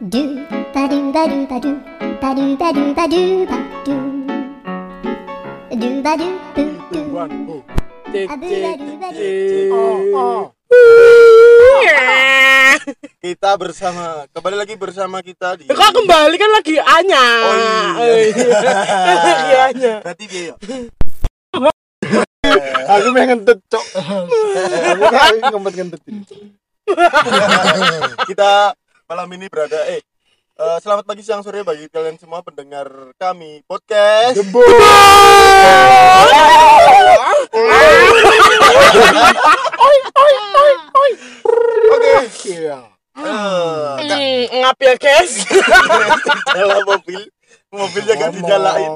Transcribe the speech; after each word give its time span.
do 0.00 0.40
ba 0.72 0.88
do 0.88 1.12
ba 1.12 1.28
do 1.28 1.44
ba 1.44 1.60
do 1.60 1.76
ba 2.24 2.32
do 2.32 2.44
ba 2.56 2.72
do 2.72 2.82
ba 2.96 3.04
do 3.04 3.20
ba 3.44 3.58
do 3.84 3.96
do 5.76 5.88
ba 6.00 6.12
do 6.16 6.28
do 6.56 6.64
do 6.88 7.56
Cek, 8.10 8.26
Aduh, 8.26 8.42
cek, 8.42 8.74
aduh, 8.74 9.06
aduh. 9.06 9.14
cek. 9.14 9.70
Oh. 10.10 10.50
Kita 13.22 13.54
bersama 13.54 14.26
kembali 14.34 14.56
lagi 14.58 14.74
bersama 14.74 15.22
kita 15.22 15.54
di 15.54 15.70
Kok 15.70 15.92
kembali 16.02 16.34
kan 16.34 16.50
lagi 16.50 16.74
Anya. 16.80 17.26
Oh, 17.46 17.54
iya. 17.54 18.34
lagi 19.14 19.54
Anya. 19.62 19.94
Berarti 20.02 20.24
dia 20.26 20.42
ya. 20.50 20.54
aku 22.90 23.08
mau 23.14 23.22
ngentut 23.22 23.58
cok 23.70 23.84
aku 25.38 25.54
ngempet 25.54 25.72
ngentut 25.78 26.00
Kita 28.26 28.74
malam 29.10 29.26
ini 29.34 29.50
berada 29.50 29.74
eh 29.90 29.98
eh, 30.54 30.78
selamat 30.86 31.02
pagi 31.02 31.26
siang 31.26 31.42
sore 31.42 31.66
bagi 31.66 31.90
kalian 31.90 32.14
semua 32.14 32.46
pendengar 32.46 32.86
kami 33.18 33.58
podcast. 33.66 34.38
Oke. 41.90 42.14
iya 42.54 42.78
Eh, 43.18 43.94
nggak 43.98 44.20
Hmm, 44.22 44.62
ngap 44.62 44.78
ya 44.78 44.94
guys. 44.94 45.42
dalam 46.54 46.86
mobil 46.86 47.20
mobilnya 47.74 48.14
gak 48.14 48.30
dijalain. 48.38 48.94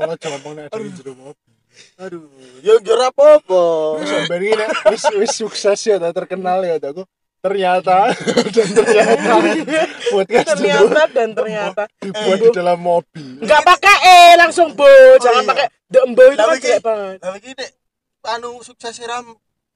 Aduh, 1.98 2.30
ya 2.62 2.78
jora 2.86 3.10
apa-apa. 3.10 3.98
sampai 4.06 4.54
ini 4.54 4.64
wis 4.94 5.04
wis 5.18 5.32
sukses 5.34 5.82
ya 5.82 5.98
terkenal 6.14 6.62
ya 6.62 6.78
aku 6.78 7.02
ternyata 7.44 8.08
dan 8.56 8.68
ternyata 8.72 9.32
podcast 10.16 10.48
ternyata 10.56 11.00
dan 11.12 11.28
ternyata 11.36 11.82
dibuat 12.00 12.38
di 12.40 12.48
dalam 12.56 12.78
mobil 12.80 13.44
nggak 13.44 13.62
pakai 13.68 13.96
e 14.00 14.18
langsung 14.40 14.72
bo, 14.72 14.88
jangan 15.20 15.44
iya. 15.44 15.50
pakai 15.52 15.66
the 15.94 16.00
embo 16.02 16.22
itu 16.26 16.40
kan 16.40 16.48
Tapi 16.50 16.64
jelek 16.64 16.82
banget. 16.82 17.16
Lah 17.22 17.34
iki 17.38 17.50
nek 17.54 17.70
anu 18.34 18.50
sukses 18.66 18.96
ram 19.06 19.26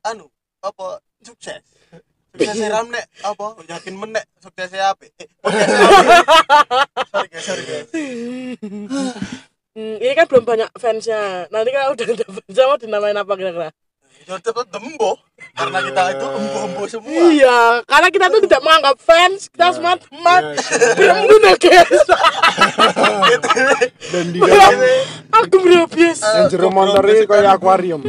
anu 0.02 0.26
apa 0.64 0.98
sukses. 1.22 1.62
Sukses 2.34 2.58
ram 2.66 2.86
nek 2.90 3.06
apa 3.22 3.44
yakin 3.68 3.94
men 3.94 4.10
nek 4.16 4.24
suksesnya 4.42 4.96
apa? 4.96 5.06
Eh, 5.06 5.28
podcast 5.44 5.68
sorry 7.12 7.28
guys, 7.30 7.44
sorry 7.44 7.64
guys. 7.64 7.88
Hmm, 9.78 9.94
ini 10.02 10.10
kan 10.10 10.26
belum 10.26 10.42
banyak 10.42 10.74
fansnya. 10.74 11.46
Nanti 11.54 11.70
kalau 11.70 11.94
udah 11.94 12.06
ada 12.10 12.26
fansnya 12.26 12.64
mau 12.66 12.82
dinamain 12.82 13.14
apa 13.14 13.32
kira-kira? 13.38 13.70
Ya 14.26 14.34
tetep 14.42 14.66
dembo 14.74 15.22
karena 15.58 15.78
kita 15.82 16.02
itu 16.14 16.26
embo-embo 16.38 16.82
semua. 16.86 17.10
Iya, 17.10 17.58
karena 17.82 18.08
kita 18.14 18.26
tuh 18.30 18.40
tidak 18.46 18.60
menganggap 18.62 18.96
fans, 19.02 19.50
kita 19.50 19.66
semua 19.74 19.94
teman. 19.98 20.42
Iya, 20.54 21.02
Yang 21.02 21.18
ya 21.26 21.54
guys. 21.58 22.02
dan 24.08 24.26
di 24.32 24.38
dalam 24.40 24.72
Aku 25.44 25.56
berhabis. 25.60 26.18
yang 26.22 26.46
jero 26.48 26.68
motor 26.72 27.02
ini 27.04 27.26
kayak 27.28 27.58
akuarium 27.58 28.00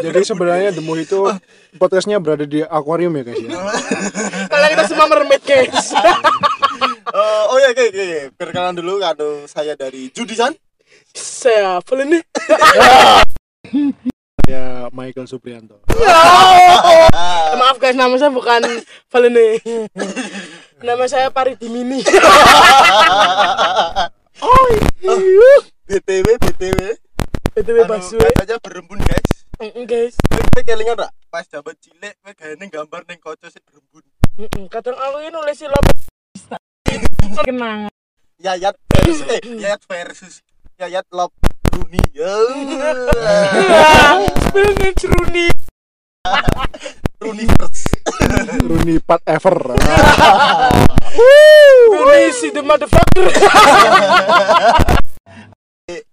jadi 0.00 0.20
sebenarnya 0.24 0.72
demo 0.72 0.96
itu 0.96 1.28
podcastnya 1.76 2.16
berada 2.16 2.48
di 2.48 2.64
akuarium 2.64 3.12
ya 3.20 3.22
guys 3.28 3.40
ya 3.44 3.50
Kalau 4.52 4.66
kita 4.72 4.84
semua 4.88 5.06
mermaid 5.12 5.42
guys. 5.44 5.92
Eh, 5.92 7.44
oh 7.52 7.56
ya 7.60 7.68
oke 7.76 7.82
oke 7.92 8.02
oke. 8.02 8.20
perkenalan 8.40 8.74
dulu 8.80 9.04
kado 9.04 9.44
saya 9.44 9.76
dari 9.76 10.08
Judisan. 10.10 10.56
Saya 11.12 11.80
ini. 11.84 12.20
Ya 14.46 14.86
Michael 14.94 15.26
Suprianto 15.26 15.82
Maaf 17.60 17.80
guys, 17.80 17.96
nama 17.96 18.12
saya 18.20 18.28
bukan 18.30 18.60
Valene. 19.08 19.56
Nama 20.84 21.04
saya 21.08 21.32
Paridimini. 21.32 22.04
oh, 24.44 24.66
iya. 25.08 25.50
BTW 25.88 26.36
BTW. 26.36 26.80
BTW 27.56 27.78
Anu, 27.80 27.88
Basu. 27.88 28.20
katanya 28.20 28.60
berembun 28.60 29.00
guys. 29.00 29.48
Mm, 29.56 29.88
guys. 29.88 30.20
Kowe 30.52 30.60
kelingan 30.60 31.00
ra? 31.00 31.08
Pas 31.32 31.48
jabat 31.48 31.80
cilik 31.80 32.12
kowe 32.20 32.32
gawe 32.36 32.64
gambar 32.68 33.00
ning 33.08 33.16
kaca 33.24 33.48
sing 33.48 33.64
berembun. 33.64 34.04
Mm, 34.36 34.68
Kadang 34.68 35.00
aku 35.00 35.16
ini 35.24 35.32
nulis 35.32 35.64
lo 35.64 35.80
kenang. 37.48 37.88
Yayat 38.36 38.76
versus 38.92 39.24
eh 39.32 39.40
Yayat 39.48 39.80
versus 39.88 40.44
Yayat 40.76 41.08
Love 41.08 41.32
Rooney. 41.76 42.00
Ya. 42.16 42.32
Spellnya 44.48 44.90
Rooney. 45.04 45.48
Rooney 47.20 47.46
first. 47.56 47.92
Rooney 48.64 48.96
Pat 48.98 49.20
Ever 49.26 49.56
Rooney 51.92 52.28
si 52.32 52.48
the 52.50 52.62
motherfucker. 52.62 53.26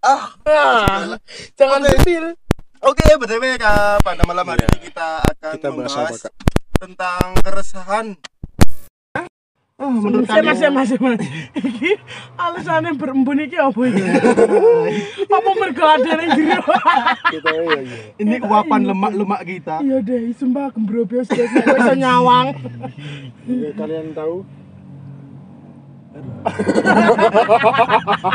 Ah, 0.05 0.37
Ah, 0.45 1.17
Jangan 1.57 1.81
spill. 1.97 2.37
oke 2.85 3.05
BTW 3.17 3.57
Kak, 3.57 4.05
pada 4.05 4.21
malam 4.21 4.45
hari 4.45 4.69
ini 4.69 4.85
kita 4.85 5.17
akan 5.25 5.51
kita 5.57 5.67
bahas 5.73 5.89
apa 5.89 5.97
membahas 5.97 6.21
kak 6.21 6.33
tentang 6.77 7.27
keresahan. 7.41 8.05
Oh, 9.81 9.89
menurut 9.89 10.29
Saya 10.29 10.45
kamu 10.45 10.53
masih 10.53 10.69
masih 10.69 10.97
masih. 11.01 11.29
Alasannya 12.37 12.93
berembun 12.93 13.41
iki 13.41 13.57
apa 13.57 13.81
iki? 13.89 14.05
Apa 15.33 15.49
mergo 15.57 15.81
yang 15.81 16.29
jero? 16.37 16.61
kita 17.33 17.51
iya 17.57 17.81
iya 17.81 17.97
ini 18.21 18.35
uapan 18.45 18.85
lemak-lemak 18.85 19.41
kita. 19.41 19.81
Iya 19.81 19.97
deh, 20.05 20.29
sumpah 20.37 20.69
guys, 20.77 21.25
nek 21.25 21.49
kowe 21.65 21.73
iso 21.73 21.93
nyawang. 21.97 22.53
Ya, 23.49 23.69
kalian 23.73 24.13
tahu 24.13 24.45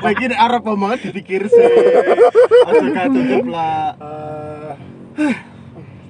Bagi 0.03 0.25
nek 0.35 0.41
arep 0.43 0.63
omongan 0.67 0.99
dipikir 1.07 1.47
sih. 1.47 1.71
Aja 2.67 2.89
kacau 2.91 3.47
lah. 3.47 3.95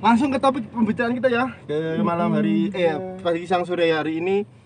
Langsung 0.00 0.32
ke 0.32 0.40
topik 0.40 0.64
pembicaraan 0.72 1.12
kita 1.12 1.28
ya. 1.28 1.52
Ke 1.68 2.00
malam 2.00 2.32
hari 2.32 2.72
eh 2.72 2.96
pagi 3.20 3.44
siang 3.44 3.68
sore 3.68 3.92
hari 3.92 4.24
ini 4.24 4.57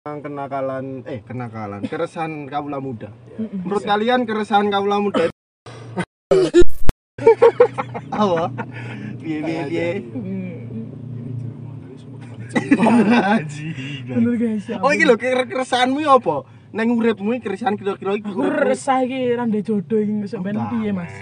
kenakalan 0.00 1.04
eh 1.04 1.20
kenakalan 1.20 1.84
keresahan 1.84 2.48
kaula 2.48 2.80
muda. 2.80 3.12
Menurut 3.36 3.84
kalian 3.84 4.24
keresahan 4.24 4.72
kaula 4.72 4.96
muda 4.96 5.28
itu 5.28 5.36
apa? 8.08 8.48
Piye 9.20 9.38
piye 9.44 9.62
piye? 9.68 9.88
Bener 14.08 14.34
guys. 14.40 14.64
ya 14.64 14.80
Oh 14.80 14.88
iki 14.88 15.04
lho 15.04 15.20
kere- 15.20 15.44
keresahanmu 15.44 16.00
ya 16.00 16.16
apa? 16.16 16.48
Neng 16.72 16.96
uripmu 16.96 17.36
iki 17.36 17.52
keresahan 17.52 17.76
kira-kira 17.76 18.16
iki 18.16 18.24
Aku 18.24 18.40
resah 18.48 19.04
iki 19.04 19.36
rande 19.36 19.60
jodoh 19.60 20.00
iki 20.00 20.24
sampean 20.24 20.64
piye, 20.72 20.96
Mas? 20.96 21.12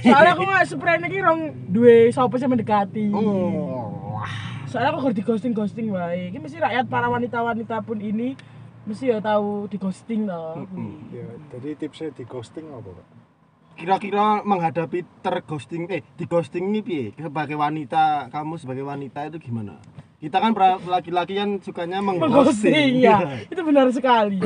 Soalnya 0.00 0.32
aku 0.32 0.48
nggak 0.48 0.64
spray 0.64 0.96
iki 0.96 1.20
rong 1.20 1.40
duwe 1.68 2.08
sapa 2.08 2.40
sing 2.40 2.48
mendekati. 2.48 3.12
Oh. 3.12 4.16
Soalnya 4.68 4.92
aku 4.92 5.16
di 5.16 5.24
ghosting 5.24 5.56
ghosting 5.56 5.88
wae. 5.88 6.28
Iki 6.28 6.38
mesti 6.44 6.60
rakyat 6.60 6.84
para 6.92 7.08
wanita-wanita 7.08 7.80
pun 7.88 8.04
ini 8.04 8.36
mesti 8.84 9.08
ya 9.08 9.18
tahu 9.20 9.64
di 9.68 9.76
ghosting 9.80 10.28
toh. 10.28 10.64
ya, 11.12 11.28
jadi 11.52 11.68
tipsnya 11.76 12.08
di 12.12 12.24
ghosting 12.24 12.68
apa 12.72 12.88
kak 12.88 13.06
Kira-kira 13.78 14.42
menghadapi 14.42 15.04
terghosting 15.22 15.86
eh 15.92 16.02
di 16.16 16.24
ghosting 16.28 16.72
ini 16.72 16.80
piye? 16.82 17.04
Sebagai 17.14 17.54
wanita, 17.54 18.28
kamu 18.28 18.58
sebagai 18.58 18.84
wanita 18.84 19.30
itu 19.30 19.38
gimana? 19.38 19.78
Kita 20.18 20.42
kan 20.42 20.50
laki-laki 20.82 21.38
kan 21.38 21.62
sukanya 21.62 22.02
mengghosting. 22.02 22.98
Ya. 22.98 23.22
Itu 23.52 23.62
benar 23.62 23.86
sekali. 23.94 24.42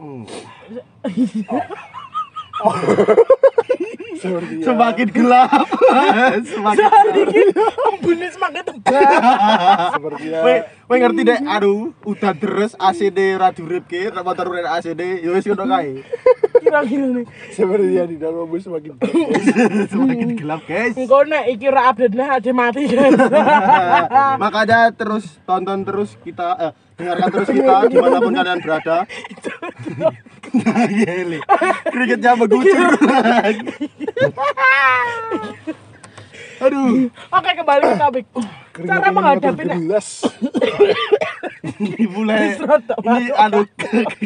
Hmm. 0.00 0.24
seperti 1.04 1.44
ya, 4.28 4.64
Semakin 4.64 5.08
gelap. 5.08 5.66
Semakin 6.50 6.86
Iki 7.20 7.42
embune 7.88 8.26
semakin 8.28 8.62
tebal. 8.68 9.02
seperti 9.96 10.26
ya 10.28 10.40
Kowe 10.90 10.98
ngerti 10.98 11.22
dek, 11.22 11.46
aduh, 11.46 11.94
udah 12.02 12.34
deres 12.34 12.74
ACD 12.74 13.38
ra 13.38 13.54
diuripke, 13.54 14.10
nek 14.10 14.26
motor 14.26 14.50
ACD, 14.58 15.22
ya 15.22 15.30
wis 15.30 15.46
ngono 15.46 15.70
kae. 15.70 16.02
Kira-kira 16.58 17.06
nih. 17.14 17.24
seperti 17.54 17.94
ya 17.94 18.04
di 18.10 18.18
dalam 18.18 18.42
mobil 18.42 18.58
semakin 18.58 18.98
Semakin 19.94 20.34
gelap, 20.34 20.66
guys. 20.66 20.98
Engko 20.98 21.22
nek 21.30 21.46
iki 21.46 21.70
ra 21.70 21.94
update-ne 21.94 22.26
ada 22.26 22.50
mati 22.50 22.90
kan. 22.90 23.12
Makanya 24.42 24.90
terus 24.90 25.38
tonton 25.46 25.86
terus 25.86 26.18
kita 26.26 26.58
eh, 26.58 26.72
dengarkan 26.98 27.28
terus 27.38 27.48
kita 27.54 27.74
di 27.86 27.94
mana 27.94 28.18
pun 28.18 28.34
kalian 28.34 28.58
berada. 28.58 28.96
Nah, 30.50 30.86
geli. 30.90 31.38
Krigetnya 31.90 32.34
mengucur. 32.34 32.92
Aduh, 36.60 37.08
Oke, 37.08 37.50
kembali 37.56 37.82
ke 37.88 37.96
topik. 37.96 38.26
Cara 38.84 39.08
menghadapi 39.08 39.64
gelas 39.64 40.28
ini 41.80 42.04
mulai 42.08 42.56
ini 43.08 43.24
anu 43.36 43.60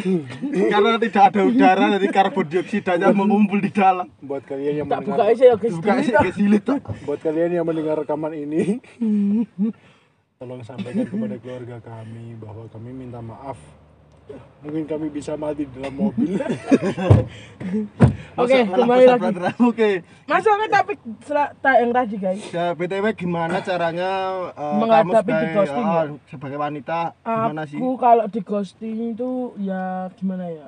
karena 0.71 0.89
tidak 0.99 1.23
ada 1.31 1.41
udara 1.43 1.85
jadi 1.99 2.07
karbon 2.11 2.45
dioksidanya 2.47 3.07
mengumpul 3.11 3.59
di 3.59 3.71
dalam. 3.71 4.07
buat 4.23 4.43
kalian 4.47 4.83
yang 4.83 4.87
tak 4.87 5.03
buka 5.03 5.11
mendengar 5.15 5.31
aja 5.35 5.43
ya 5.51 5.55
guys. 5.55 5.75
Buka 5.75 6.31
silit 6.35 6.63
tak. 6.63 6.81
buat 7.03 7.19
kalian 7.19 7.51
yang 7.59 7.65
mendengar 7.67 7.95
rekaman 8.03 8.33
ini 8.35 8.79
tolong 10.35 10.61
sampaikan 10.63 11.07
kepada 11.07 11.35
keluarga 11.39 11.77
kami 11.83 12.35
bahwa 12.39 12.63
kami 12.71 12.89
minta 12.91 13.19
maaf 13.23 13.59
mungkin 14.65 14.83
kami 14.89 15.07
bisa 15.13 15.37
mati 15.37 15.69
dalam 15.69 15.93
mobil 15.93 16.33
Oke, 18.35 18.67
kembali 18.67 19.03
lagi. 19.07 19.31
Oke. 19.63 20.03
Masuk 20.27 20.53
ke 20.59 20.67
topik 20.67 20.99
yang 21.79 21.91
tadi 21.95 22.15
guys. 22.19 22.43
Ya, 22.51 22.75
BTW 22.75 23.15
gimana 23.15 23.63
caranya 23.63 24.11
eh, 24.51 24.75
Menghadapi 24.75 25.07
kamu 25.07 25.15
sebagai, 25.23 25.43
di-ghosting 25.47 25.85
ya? 25.87 25.95
oh, 25.95 26.05
sebagai 26.27 26.57
wanita 26.59 26.99
gimana 27.23 27.63
sih? 27.63 27.77
Aku 27.79 27.95
kalau 27.95 28.25
di 28.27 28.41
ghosting 28.43 29.15
itu 29.15 29.55
ya 29.55 30.11
gimana 30.19 30.51
ya? 30.51 30.67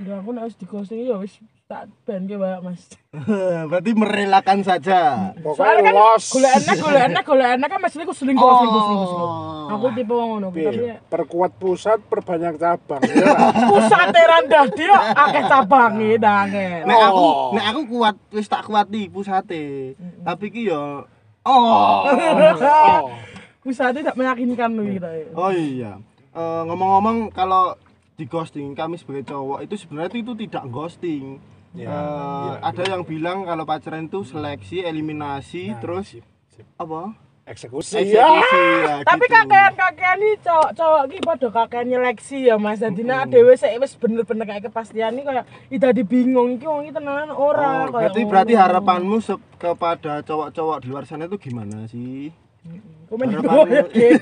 Ya 0.00 0.14
aku 0.24 0.32
wis 0.32 0.56
di 0.56 0.64
ghosting 0.64 1.04
ya 1.04 1.20
wis 1.20 1.36
tak 1.74 1.90
ban 2.06 2.22
ke 2.22 2.38
wae 2.38 2.54
Mas. 2.62 2.86
Berarti 3.70 3.90
merelakan 3.98 4.62
saja. 4.62 5.34
Soalnya 5.34 5.42
pokoknya 5.42 5.82
kan 5.82 5.94
los 5.98 6.24
golek 6.30 6.52
enak, 6.54 6.76
golek 6.78 7.02
enak, 7.02 7.22
golek 7.26 7.48
enak 7.58 7.68
kan 7.68 7.78
Mas 7.82 7.90
selingkuh 7.90 8.14
selingkuh 8.14 8.46
Oh. 8.46 8.54
selingkuh 8.62 8.82
selingkuh. 8.86 9.08
selingkuh. 9.10 9.72
Aku 9.74 9.86
tipe 9.90 10.12
wong 10.14 10.28
ngono, 10.38 10.48
tapi 10.54 10.86
ya 10.86 10.96
perkuat 11.02 11.52
pusat 11.58 11.98
perbanyak 12.06 12.54
cabang 12.54 13.02
ya 13.10 13.26
lah. 13.26 13.50
pusate 13.66 14.20
rendah 14.22 14.66
dia 14.70 14.98
akeh 15.18 15.42
cabange 15.50 16.10
dangen. 16.14 16.86
Nek 16.86 16.98
aku, 17.10 17.26
Oh. 17.26 17.50
nek 17.58 17.66
aku 17.74 17.80
kuat 17.90 18.16
wis 18.30 18.46
tak 18.46 18.62
kuat 18.70 18.86
di 18.86 19.10
pusate. 19.10 19.98
Tapi 20.22 20.46
ki 20.54 20.70
yo 20.70 21.02
oh. 21.42 22.06
oh. 22.06 23.10
Pusate 23.64 24.04
tidak 24.04 24.14
meyakinkan 24.14 24.76
loh 24.76 24.84
kita 24.84 25.10
ya. 25.10 25.26
Oh 25.34 25.50
iya. 25.50 25.92
Eh, 26.30 26.62
ngomong-ngomong 26.68 27.32
kalau 27.32 27.74
di 28.14 28.30
ghosting 28.30 28.76
kami 28.76 28.94
sebagai 28.94 29.26
cowok 29.26 29.64
itu 29.64 29.74
sebenarnya 29.74 30.22
itu 30.22 30.36
tidak 30.36 30.64
ghosting. 30.70 31.40
Ya, 31.74 31.84
Eh, 31.84 31.90
iya, 31.90 32.52
ada 32.62 32.82
yang 32.86 33.02
bilang 33.02 33.42
kalau 33.42 33.62
pacaran 33.62 34.06
itu 34.06 34.22
seleksi, 34.22 34.80
eliminasi, 34.80 35.68
Nah, 35.68 35.78
terus 35.78 36.06
sip, 36.08 36.24
sip. 36.48 36.62
apa? 36.76 37.18
eksekusi 37.44 38.00
Eksekusi 38.00 38.14
ya 38.14 38.24
ya, 38.80 38.94
Tapi 39.10 39.20
gitu. 39.22 39.36
kakean-kakean 39.36 40.16
iki 40.18 40.36
cowok-cowok 40.40 41.02
iki 41.04 41.18
padha 41.20 41.48
kakean 41.52 41.86
nyeleksi 41.86 42.38
ya 42.42 42.56
Mas. 42.56 42.80
Dadi 42.80 43.02
nek 43.02 43.28
dhewe 43.28 43.52
sik 43.52 43.76
wis 43.76 43.92
bener-bener 43.94 44.46
kayak 44.46 44.64
kepastian 44.64 45.12
iki 45.12 45.26
kayak 45.26 45.44
ida 45.68 45.90
dibingung 45.90 46.54
iki 46.54 46.64
wong 46.64 46.82
iki 46.84 46.94
tenanan 46.94 47.28
ora 47.28 47.84
Oh, 47.84 47.92
berarti 47.92 48.22
ngono. 48.22 48.30
berarti 48.30 48.54
harapanmu 48.54 49.16
se- 49.18 49.44
kepada 49.54 50.22
cowok-cowok 50.22 50.76
di 50.78 50.86
luar 50.86 51.04
sana 51.04 51.26
itu 51.26 51.36
gimana 51.36 51.84
sih? 51.84 52.32
komen 53.06 53.28
harapanmu- 53.28 53.68
ya. 53.90 54.16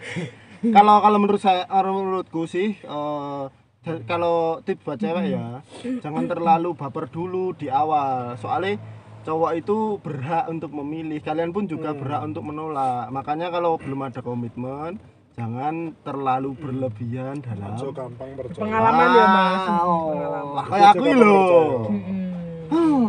Kalau 0.72 1.02
kalau 1.02 1.18
menurut 1.18 1.42
saya 1.42 1.66
menurutku 1.68 2.46
sih 2.46 2.78
eh, 2.78 3.44
kalau 3.82 4.62
tips 4.62 4.86
buat 4.86 4.98
cewek 4.98 5.34
ya 5.34 5.58
jangan 5.98 6.30
terlalu 6.30 6.70
baper 6.78 7.10
dulu 7.10 7.50
di 7.58 7.66
awal. 7.66 8.38
Soalnya 8.38 8.78
cowok 9.26 9.52
itu 9.58 9.98
berhak 9.98 10.46
untuk 10.46 10.70
memilih. 10.70 11.18
Kalian 11.18 11.50
pun 11.50 11.66
juga 11.66 11.90
berhak 11.90 12.22
untuk 12.22 12.46
menolak. 12.46 13.10
Makanya 13.10 13.50
kalau 13.50 13.78
belum 13.78 14.06
ada 14.06 14.22
komitmen 14.22 15.02
jangan 15.32 15.96
terlalu 16.04 16.52
berlebihan 16.60 17.40
dalam 17.40 17.72
Ojo 17.72 17.88
gampang 17.90 18.36
percaya. 18.36 18.62
Pengalaman 18.62 19.08
ya 19.16 19.26
Mas. 19.26 19.64
Ah, 19.64 20.64
kayak 20.68 20.90
aku 20.92 21.08
loh 21.16 21.88
Mm-mm. 21.88 23.08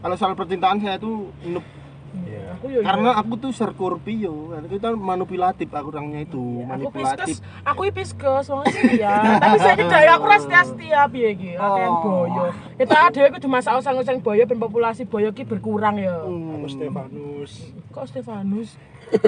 kalau 0.00 0.16
soal 0.16 0.32
percintaan 0.38 0.78
saya 0.80 0.96
tuh 0.96 1.28
noob. 1.44 1.79
Iya. 2.60 2.68
Aku 2.68 2.68
yo 2.68 2.80
karena 2.84 3.10
aku 3.16 3.32
tuh 3.36 3.50
Scorpio 3.50 4.34
itu 4.60 4.76
kan 4.76 4.92
manipulatif 4.92 5.72
aku 5.72 5.88
orangnya 5.88 6.20
itu 6.20 6.36
aku 6.60 6.68
manipulatif 6.68 7.40
Pisces, 7.40 7.64
aku 7.64 7.80
iki 7.84 7.92
Pisces 7.96 8.46
wong 8.46 8.68
setia. 8.68 9.16
Tapi 9.40 9.56
saiki 9.58 9.82
dhewe 9.82 10.08
aku 10.10 10.24
setia-setia 10.36 11.00
piye 11.08 11.28
iki, 11.32 11.50
kakean 11.56 11.88
Oh. 11.88 12.00
boyo. 12.04 12.42
Kita 12.76 13.08
dhewe 13.10 13.28
kudu 13.32 13.48
masak 13.48 13.80
usang-usang 13.80 14.20
boyo 14.20 14.44
ben 14.44 14.60
populasi 14.60 15.02
boyo 15.04 15.32
ki 15.32 15.48
berkurang 15.48 15.96
ya. 15.96 16.20
aku 16.20 16.68
Stefanus 16.68 17.52
Kok 17.90 18.04
Stefanus? 18.04 18.76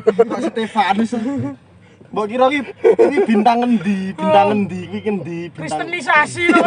kok 0.04 0.40
Stefanus 0.44 1.10
Mbok 2.12 2.26
kira 2.28 2.46
ki 2.52 2.60
iki 3.08 3.18
bintang 3.24 3.64
endi? 3.64 4.12
Bintang 4.12 4.48
endi? 4.52 4.80
Kuwi 4.84 5.00
endi? 5.00 5.38
Bintang 5.48 5.64
Kristenisasi 5.64 6.44
loh. 6.52 6.64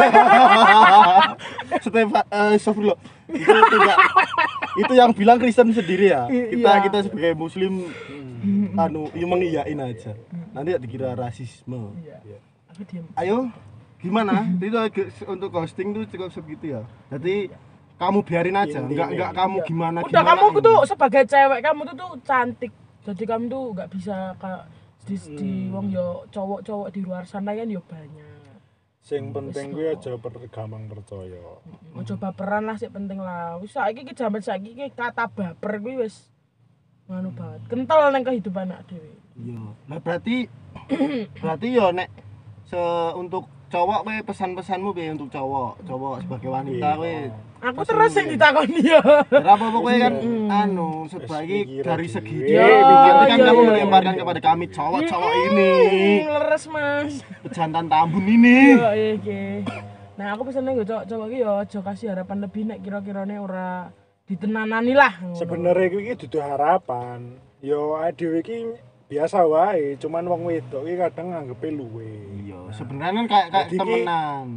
Stefan 1.86 2.26
eh. 2.34 2.58
Itu 3.30 3.58
tidak 3.70 3.98
itu 4.76 4.92
yang 4.92 5.10
bilang 5.14 5.38
Kristen 5.38 5.70
sendiri 5.70 6.10
ya. 6.10 6.26
Kita 6.26 6.70
iya. 6.70 6.82
kita 6.82 6.98
sebagai 7.06 7.32
muslim 7.38 7.86
anu 8.74 9.06
ya 9.14 9.26
mengiyain 9.26 9.78
aja. 9.78 10.18
Nanti 10.50 10.74
ya 10.74 10.78
dikira 10.82 11.14
rasisme. 11.14 11.94
Iya. 12.02 12.42
Aku 12.74 12.82
diem. 12.82 13.06
Ayo 13.14 13.46
gimana? 14.02 14.50
itu 14.58 14.78
untuk 15.30 15.54
ghosting 15.54 15.94
tuh 15.94 16.04
cukup 16.10 16.28
segitu 16.34 16.74
ya. 16.74 16.82
Jadi 17.14 17.54
kamu 17.96 18.18
biarin 18.26 18.58
aja, 18.60 18.82
enggak 18.84 19.08
enggak 19.08 19.30
kamu 19.32 19.56
gimana 19.64 19.98
Udah 20.04 20.20
gimana. 20.20 20.28
kamu 20.36 20.58
tuh 20.60 20.78
sebagai 20.84 21.22
cewek 21.24 21.60
kamu 21.64 21.80
tuh 21.86 21.94
tuh 21.96 22.10
cantik. 22.26 22.72
Jadi 23.06 23.22
kamu 23.24 23.44
tuh 23.46 23.64
nggak 23.72 23.88
bisa 23.94 24.34
kayak 24.42 24.62
di, 25.06 25.16
di 25.38 25.50
wong 25.70 25.94
yo 25.94 26.26
cowok-cowok 26.34 26.88
di 26.90 27.00
luar 27.06 27.24
sana 27.30 27.54
kan 27.54 27.70
yo 27.70 27.80
banyak. 27.86 28.34
sing 29.06 29.30
penting 29.30 29.70
gue 29.70 29.94
aja 29.94 30.18
per 30.18 30.34
gampang 30.50 30.90
percaya 30.90 31.38
Ojo 31.94 32.18
baperan 32.18 32.66
lah 32.66 32.74
sih 32.74 32.90
penting 32.90 33.22
lah. 33.22 33.54
Wis 33.62 33.70
saiki 33.70 34.02
ki 34.02 34.18
jaman 34.18 34.42
saiki 34.42 34.74
ki 34.74 34.90
kata 34.98 35.30
baper 35.30 35.78
kuwi 35.78 36.02
wis 36.02 36.34
nganu 37.06 37.30
banget. 37.38 37.62
Kental 37.70 38.10
nang 38.10 38.26
kehidupan 38.26 38.66
anak 38.66 38.82
dhewe. 38.90 39.14
Iya. 39.38 39.78
Nah 39.86 39.98
berarti 40.02 40.50
berarti 41.38 41.68
yo 41.70 41.94
nek 41.94 42.10
se 42.66 42.82
untuk 43.14 43.46
cowok 43.70 44.10
we 44.10 44.14
pesan-pesanmu 44.26 44.90
be 44.90 45.06
untuk 45.14 45.30
cowok, 45.30 45.86
cowok 45.86 46.26
sebagai 46.26 46.50
wanita 46.50 46.98
we. 46.98 47.30
Aku 47.66 47.82
terus 47.82 48.14
yang 48.14 48.28
ditakoni 48.30 48.78
ya. 48.80 49.02
Ora 49.02 49.52
apa 49.58 49.66
pokoknya 49.66 49.98
kan 50.06 50.14
anu 50.46 51.10
sebagai 51.10 51.82
dari 51.82 52.06
segi 52.06 52.36
Iya, 52.46 52.62
dia 52.62 53.10
nanti 53.10 53.24
kan 53.26 53.38
iya, 53.38 53.46
kamu 53.46 53.58
iya, 53.58 53.68
melemparkan 53.68 54.14
kepada 54.14 54.40
kami 54.40 54.64
cowok-cowok 54.70 55.32
ini 55.50 55.72
Hmm, 55.76 56.30
Leres 56.30 56.64
Mas. 56.68 57.12
jantan 57.50 57.90
tambun 57.90 58.22
ini. 58.22 58.78
Iya. 58.78 59.66
Nah, 60.14 60.32
aku 60.32 60.48
pesennya 60.48 60.72
gue 60.72 60.86
cowok-cowok 60.86 61.26
ki 61.26 61.38
yo 61.38 61.50
aja 61.58 61.78
kasih 61.82 62.06
harapan 62.08 62.38
lebih 62.40 62.62
nek 62.64 62.78
kira-kirane 62.80 63.36
ora 63.36 63.90
ditenanani 64.24 64.94
lah. 64.94 65.12
sebenarnya 65.34 65.86
gue 65.86 66.02
iki 66.02 66.14
dudu 66.24 66.38
harapan 66.40 67.36
yo 67.60 67.94
dhewe 68.10 68.40
iki 68.40 68.58
biasa 69.06 69.42
wae 69.42 69.94
cuman 69.96 70.26
wong 70.26 70.42
wedok 70.46 70.82
iki 70.82 70.98
kadang 70.98 71.30
nganggepe 71.30 71.68
luwe 71.70 72.10
Iya, 72.42 72.58
sebenarnya 72.72 73.22
kan 73.22 73.26
kayak 73.26 73.46
kayak 73.50 73.68
temenan. 73.74 74.48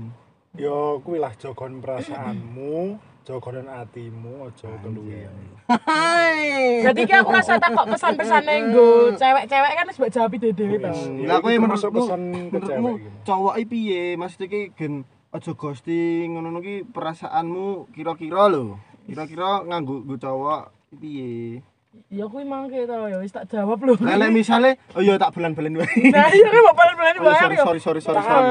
Yo 0.58 0.98
kuwi 1.06 1.22
lah 1.22 1.34
jogon 1.38 1.78
perasaanmu 1.84 2.98
jogon 3.28 3.70
atimu 3.70 4.50
aja 4.50 4.70
keluwen 4.82 5.60
Hai. 5.70 6.82
Jadi 6.82 7.06
ki 7.06 7.14
aku 7.14 7.30
rasa 7.30 7.62
tak 7.62 7.78
kok 7.78 7.86
pesan-pesane 7.94 8.74
nggo 8.74 9.14
cewek-cewek 9.14 9.74
kan 9.78 9.86
wis 9.86 10.02
mbok 10.02 10.10
jawab 10.10 10.34
dhewe 10.34 10.82
to. 10.82 10.94
Lah 11.30 11.38
kowe 11.46 11.54
menurutmu 11.54 11.94
pesan 11.94 12.22
ke 12.50 12.58
menurutmu 12.58 12.90
cewek 12.98 13.22
cowok 13.22 13.56
iki 13.62 13.70
piye? 13.70 14.04
Maksudnya 14.18 14.48
ki 14.50 14.62
gen 14.74 15.06
aja 15.30 15.52
ghosting 15.54 16.34
ngono 16.34 16.58
ki 16.66 16.90
perasaanmu 16.90 17.94
kira-kira 17.94 18.50
lho. 18.50 18.82
Kira-kira 19.06 19.62
nganggo 19.62 20.02
nggo 20.10 20.18
cowok 20.18 20.74
piye? 20.98 21.62
Ya 22.10 22.26
kuwi 22.26 22.46
mangke 22.46 22.86
to 22.86 22.96
ya 23.06 23.18
wis 23.18 23.30
tak 23.30 23.50
jawab 23.50 23.82
lho. 23.82 23.98
Lah 23.98 24.14
lek 24.16 24.30
misale 24.30 24.78
oh 24.94 25.02
iya 25.02 25.18
tak 25.18 25.34
bulan-bulan 25.34 25.74
wae. 25.74 25.90
Nah, 26.14 26.30
iya 26.30 26.48
kan 26.48 26.62
bapak 26.70 26.86
bulan 26.94 27.14
Oh, 27.18 27.24
bayar 27.24 27.42
sorry, 27.42 27.56
yo. 27.56 27.64
sorry, 27.66 27.80
sorry, 27.80 28.02
sorry, 28.02 28.22
sorry. 28.22 28.50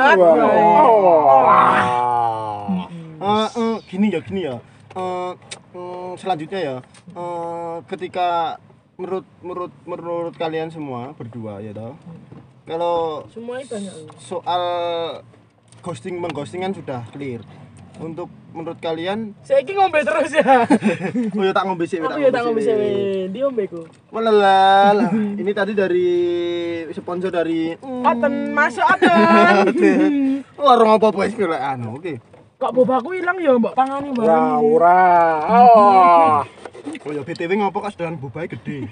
Takon 0.00 0.36
wae. 0.40 0.60
Eh, 3.22 3.48
eh, 3.54 3.76
gini 3.86 4.06
ya, 4.08 4.20
gini 4.20 4.40
ya. 4.42 4.56
Eh, 4.92 5.32
mm, 5.72 6.12
selanjutnya 6.16 6.60
ya, 6.60 6.76
eh, 7.12 7.76
ketika 7.86 8.56
menurut 8.96 9.24
menurut 9.40 9.72
menurut 9.84 10.34
kalian 10.34 10.68
semua 10.68 11.12
berdua 11.12 11.60
ya 11.60 11.72
toh. 11.72 11.96
Kalau 12.62 13.24
Semuanya 13.28 13.68
banyak. 13.68 13.92
soal 14.16 14.62
ghosting 15.80 16.16
mengghosting 16.16 16.60
kan 16.60 16.72
sudah 16.72 17.04
clear. 17.10 17.40
Untuk 17.98 18.32
menurut 18.52 18.78
kalian, 18.78 19.32
Saiki 19.42 19.72
ngombe 19.74 20.04
terus 20.04 20.32
ya. 20.32 20.68
oh 21.36 21.42
ya 21.42 21.52
tak 21.52 21.64
ngombe 21.66 21.84
sih, 21.88 21.98
Aku 21.98 22.20
ya 22.20 22.30
tak 22.30 22.44
ngombe 22.44 22.60
sih. 22.60 22.72
Di 23.32 23.40
ombeku. 23.42 23.88
Walalah, 24.12 25.10
ini 25.40 25.52
tadi 25.56 25.72
dari 25.72 26.10
sponsor 26.92 27.32
dari 27.32 27.74
Aten 28.04 28.52
masuk 28.52 28.84
aten. 28.84 29.72
warung 30.62 30.92
apa 30.94 31.10
apa 31.10 31.28
sih 31.32 31.40
anu, 31.42 31.98
oke. 31.98 32.14
Kok 32.62 32.72
bobaku 32.78 33.18
hilang 33.18 33.42
ya 33.42 33.58
mbok 33.58 33.74
pangani 33.74 34.14
bareng. 34.14 34.62
ora. 34.62 35.02
Oh. 35.50 36.46
Oh 37.02 37.10
ya 37.10 37.26
BTW 37.26 37.58
ngopo 37.58 37.82
kok 37.82 37.98
sedang 37.98 38.14
bobai 38.14 38.46
gede. 38.46 38.86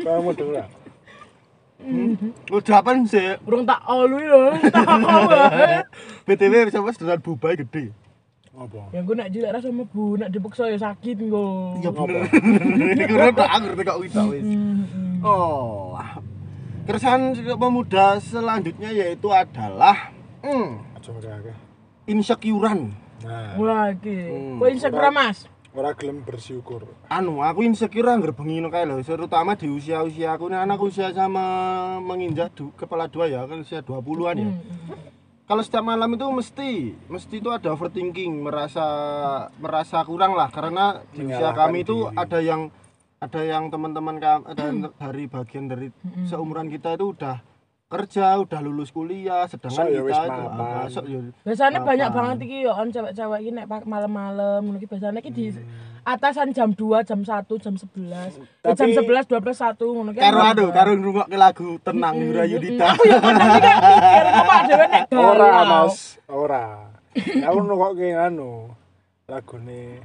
Kamu 0.00 0.32
dengar? 0.32 0.85
Udah 2.50 2.76
apa 2.80 2.90
sih? 3.04 3.36
Urung 3.44 3.68
tak 3.68 3.84
olu 3.84 4.16
lho, 4.16 4.44
tak 4.72 4.88
apa. 4.96 5.84
BTW 6.24 6.72
bisa 6.72 6.80
pas 6.80 6.96
sedang 6.96 7.20
bobai 7.20 7.60
gede. 7.60 7.92
Apa? 8.56 8.88
Ya 8.88 9.04
gue 9.04 9.14
nak 9.14 9.28
jilat 9.28 9.52
rasa 9.52 9.68
mebu, 9.68 10.16
nak 10.16 10.32
dipaksa 10.32 10.72
ya 10.72 10.80
sakit 10.80 11.16
engko. 11.20 11.76
Iya 11.84 11.90
bener. 11.92 12.24
Ini 12.96 13.04
kira 13.04 13.28
tak 13.36 13.52
ngerti 13.60 13.82
kok 13.84 14.00
wis 14.00 14.16
wis. 14.16 14.46
Oh. 15.20 15.92
Keresahan 16.88 17.36
pemuda 17.58 18.16
selanjutnya 18.22 18.94
yaitu 18.94 19.28
adalah 19.28 20.14
hmm, 20.40 20.80
insecurean. 22.06 22.94
Nah, 23.26 23.58
Wah, 23.58 23.90
iki. 23.90 24.16
Hmm. 24.28 24.56
Kok 24.62 24.70
Instagram 24.70 25.12
Mas? 25.12 25.38
Ora 25.76 25.92
gelem 25.92 26.24
bersyukur. 26.24 26.88
Anu 27.12 27.44
aku 27.44 27.60
insecure 27.62 28.08
anggar 28.08 28.32
bengi 28.32 28.58
ngono 28.58 28.72
kae 28.72 28.88
lho 28.88 29.04
terutama 29.04 29.52
di 29.54 29.68
usia-usia 29.68 30.32
aku. 30.34 30.48
Ini 30.48 30.64
anak 30.64 30.80
usia 30.80 31.12
sama 31.12 31.44
menginjak 32.00 32.56
du, 32.56 32.72
kepala 32.72 33.06
dua 33.12 33.28
ya 33.28 33.44
kan 33.44 33.60
usia 33.60 33.84
20-an 33.84 34.36
ya. 34.40 34.50
Kalau 35.46 35.62
setiap 35.62 35.84
malam 35.86 36.10
itu 36.18 36.26
mesti 36.26 36.70
mesti 37.06 37.34
itu 37.38 37.54
ada 37.54 37.70
overthinking 37.70 38.42
merasa 38.42 38.86
merasa 39.60 40.02
kurang 40.02 40.34
lah. 40.34 40.48
Karena 40.50 41.04
di 41.12 41.28
usia 41.28 41.52
kami 41.52 41.84
itu 41.84 42.08
ada 42.16 42.40
yang 42.40 42.72
ada 43.20 43.40
yang 43.44 43.68
teman-teman 43.68 44.16
kami 44.18 44.42
ada 44.48 44.64
dari 45.06 45.24
bagian 45.28 45.68
dari 45.68 45.92
seumuran 46.26 46.72
kita 46.72 46.96
itu 46.96 47.12
udah 47.12 47.55
kerja 47.98 48.26
udah 48.38 48.60
lulus 48.60 48.88
kuliah 48.88 49.44
sedangkan 49.44 49.76
Sok 49.78 49.88
ya 49.88 50.00
wis 50.00 50.12
kita 50.12 50.26
itu 50.26 50.40
mapan. 50.42 50.66
ah, 50.76 50.86
sok 50.86 51.04
ya 51.04 51.18
Biasanya 51.42 51.78
Apa? 51.78 51.86
banyak 51.86 52.08
banget 52.10 52.36
iki 52.42 52.56
yo 52.60 52.72
on 52.72 52.88
cewek-cewek 52.88 53.38
iki 53.40 53.50
nek 53.50 53.64
malam-malam 53.82 54.60
ngono 54.60 54.76
iki. 54.76 54.86
Biasanya 54.86 55.18
iki 55.18 55.30
di 55.30 55.44
atasan 56.02 56.48
jam 56.50 56.70
2, 56.70 56.78
jam 57.02 57.20
1, 57.20 57.26
jam 57.56 57.74
11. 57.74 58.38
Eh, 58.62 58.70
jam 58.70 58.86
Tapi- 58.86 58.94
11, 58.94 59.26
12, 59.26 59.58
1 59.58 59.82
ngono 59.86 60.10
ki. 60.10 60.18
karo 60.18 60.38
anu 60.40 60.64
karo 60.70 60.90
ngrungokke 60.92 61.36
lagu 61.36 61.68
tenang 61.80 62.14
di 62.14 62.30
Rayu 62.30 62.56
Dita 62.58 62.84
Aku 62.88 63.02
yo 63.04 63.18
pernah 63.18 63.56
kan 63.56 63.76
pikir 63.82 64.24
kok 64.24 64.60
dhewe 64.64 64.86
nek 64.86 65.02
ora 65.12 65.50
mas. 65.64 65.96
Ora. 66.26 66.64
Aku 67.16 67.58
nungokke 67.60 68.08
anu 68.12 68.70
lagune 69.26 69.98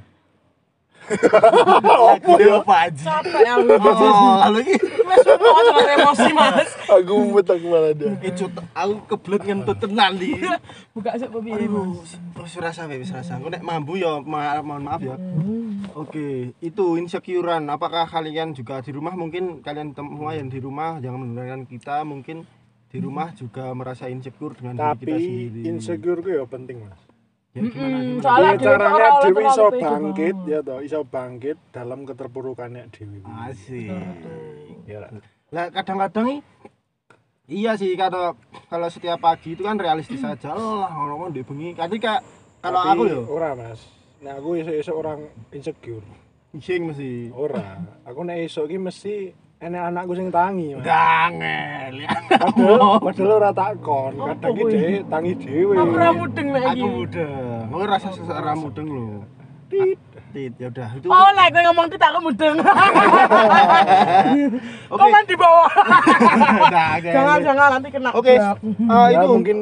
Lagu 1.82 2.32
apa 2.56 2.74
aja 2.88 3.20
Capek 3.20 3.42
aku. 3.42 3.68
Oh, 3.82 4.34
lalu 4.48 4.60
ini 4.70 4.76
Wes 5.02 5.26
mau 5.26 5.60
jangan 5.60 5.88
emosi, 5.98 6.28
Mas. 6.32 6.70
aku 6.86 7.12
mumet 7.12 7.46
aku 7.46 7.66
malah 7.68 7.92
dah 7.92 8.12
Eh, 8.22 8.32
cut, 8.32 8.52
aku 8.72 8.94
kebelet 9.10 9.42
ngentut 9.44 9.76
tenan 9.76 10.12
di. 10.14 10.38
Buka 10.94 11.18
sik 11.18 11.28
piye, 11.32 11.66
Mas. 11.66 12.16
Wis 12.38 12.54
rasa 12.56 12.86
wis 12.86 13.10
rasa. 13.10 13.36
Engko 13.36 13.50
nek 13.50 13.60
mambu 13.60 13.98
ya 13.98 14.22
ma 14.22 14.62
mohon 14.62 14.82
maaf 14.82 15.02
ya. 15.02 15.16
Oke, 15.92 16.54
itu 16.58 16.84
insecurean. 16.96 17.66
Apakah 17.66 18.06
kalian 18.06 18.54
juga 18.54 18.80
di 18.80 18.90
rumah 18.90 19.12
mungkin 19.12 19.60
kalian 19.60 19.92
semua 19.92 20.32
yang 20.32 20.48
di 20.48 20.58
rumah 20.58 20.96
jangan 20.98 21.18
mendengarkan 21.20 21.62
kita 21.66 22.02
mungkin 22.02 22.46
di 22.88 23.00
rumah 23.00 23.32
juga 23.32 23.72
merasa 23.72 24.04
insecure 24.06 24.52
dengan 24.52 24.76
diri 24.76 24.84
kita 24.84 24.92
tapi 24.92 25.12
sendiri. 25.16 25.60
insecure 25.64 26.20
ku 26.20 26.28
ya 26.28 26.44
penting 26.44 26.84
mas 26.84 27.00
Ya 27.52 27.60
gimana 27.68 27.98
soalnya 28.24 28.52
caranya 28.56 29.08
Dewi 29.28 29.44
iso 29.44 29.66
bangkit 29.68 30.36
ya 30.48 30.58
toh 30.64 30.80
iso 30.80 31.04
bangkit 31.04 31.60
dalam 31.68 32.08
keterpurukannya 32.08 32.88
Dewi. 32.88 33.20
Asik. 33.28 33.92
ya 34.88 35.04
lah. 35.04 35.12
Kadang-kadang 35.68 36.40
iya 37.44 37.76
sih 37.76 37.92
kata 37.92 38.32
kalau 38.72 38.88
setiap 38.88 39.20
pagi 39.20 39.52
itu 39.52 39.68
kan 39.68 39.76
realistis 39.76 40.24
saja 40.24 40.56
lah 40.56 40.88
ngomong 40.96 41.36
di 41.36 41.44
bengi. 41.44 41.76
Ketika 41.76 42.24
kalau 42.64 42.80
Tapi 42.88 42.96
aku 42.96 43.02
yo 43.12 43.20
ora 43.28 43.52
mas. 43.52 43.84
Nah 44.24 44.40
aku 44.40 44.56
iso-iso 44.56 44.96
orang 44.96 45.20
insecure. 45.52 46.06
Sing 46.56 46.88
mesti. 46.88 47.28
Ora. 47.36 47.84
Aku 48.08 48.24
nek 48.24 48.48
iso 48.48 48.64
ki 48.64 48.80
mesti 48.80 49.28
enek 49.62 49.82
anakku 49.94 50.12
sing 50.18 50.26
tangi 50.34 50.74
ya. 50.74 50.78
padahal 50.82 51.94
padahal 52.98 53.30
ora 53.38 53.50
takon 53.54 54.12
kadang 54.18 54.52
ki 54.58 54.62
kuwi? 54.66 54.72
dhewe 54.74 54.98
tangi 55.06 55.32
dhewe 55.38 55.74
Aku 55.78 55.94
ra 55.94 56.10
mudeng 56.10 56.48
iki. 56.50 56.66
Aku 56.66 56.86
mudeng. 56.90 57.70
Aku 57.70 57.84
rasa 57.86 58.08
seseorang 58.10 58.58
mudeng 58.58 58.86
lho. 58.90 59.22
Tit. 59.70 59.98
Tit 60.34 60.52
ya 60.58 60.66
udah 60.66 60.88
itu. 60.98 61.06
Oh, 61.06 61.30
nek 61.38 61.54
kowe 61.54 61.62
ngomong 61.62 61.86
tit 61.94 62.02
aku 62.02 62.18
mudeng. 62.26 62.56
Oke. 64.92 64.98
Komen 64.98 65.22
di 65.30 65.36
bawah. 65.38 65.70
Gangel. 66.74 67.12
Jangan 67.14 67.38
jangan 67.46 67.68
nanti 67.78 67.88
kena. 67.94 68.10
Oke. 68.18 68.34
blok. 68.34 68.58
eh, 68.66 69.06
ya 69.14 69.18
itu 69.22 69.26
mungkin 69.30 69.58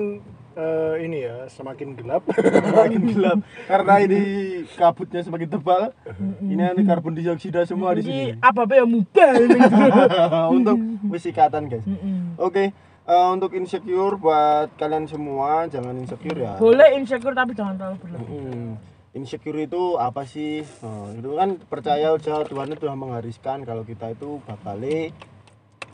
eh, 0.57 0.95
ini 1.07 1.27
ya 1.27 1.47
semakin 1.47 1.95
gelap 1.95 2.27
semakin 2.35 3.03
gelap 3.15 3.39
karena 3.67 3.95
ini 4.03 4.21
kabutnya 4.75 5.21
semakin 5.23 5.49
tebal. 5.51 5.83
Ini 6.43 6.75
ada 6.75 6.83
karbon 6.83 7.15
dioksida 7.15 7.63
semua 7.67 7.95
di 7.95 8.03
sini. 8.07 8.35
Apa 8.43 8.67
ya 8.71 8.85
mudah 8.87 9.31
ini. 9.39 9.59
untuk 10.57 10.77
wis 11.11 11.27
ikatan 11.27 11.71
guys. 11.71 11.87
Oke. 12.39 12.75
eh, 13.11 13.29
untuk 13.35 13.51
insecure 13.59 14.15
buat 14.19 14.71
kalian 14.79 15.11
semua 15.11 15.67
jangan 15.67 15.95
insecure 15.99 16.39
ya. 16.39 16.55
Boleh 16.59 16.95
insecure 16.95 17.35
tapi 17.35 17.59
jangan 17.59 17.75
terlalu 17.75 17.97
berlebihan. 18.07 18.31
Hmm, 18.31 18.69
insecure 19.11 19.59
itu 19.59 19.99
apa 19.99 20.23
sih? 20.23 20.63
Oh, 20.87 21.11
itu 21.11 21.35
kan 21.35 21.59
percaya 21.67 22.15
aja 22.15 22.47
Tuhan 22.47 22.71
itu 22.71 22.87
sudah 22.87 22.95
menghariskan 22.95 23.67
kalau 23.67 23.83
kita 23.83 24.15
itu 24.15 24.39
bakale 24.47 25.11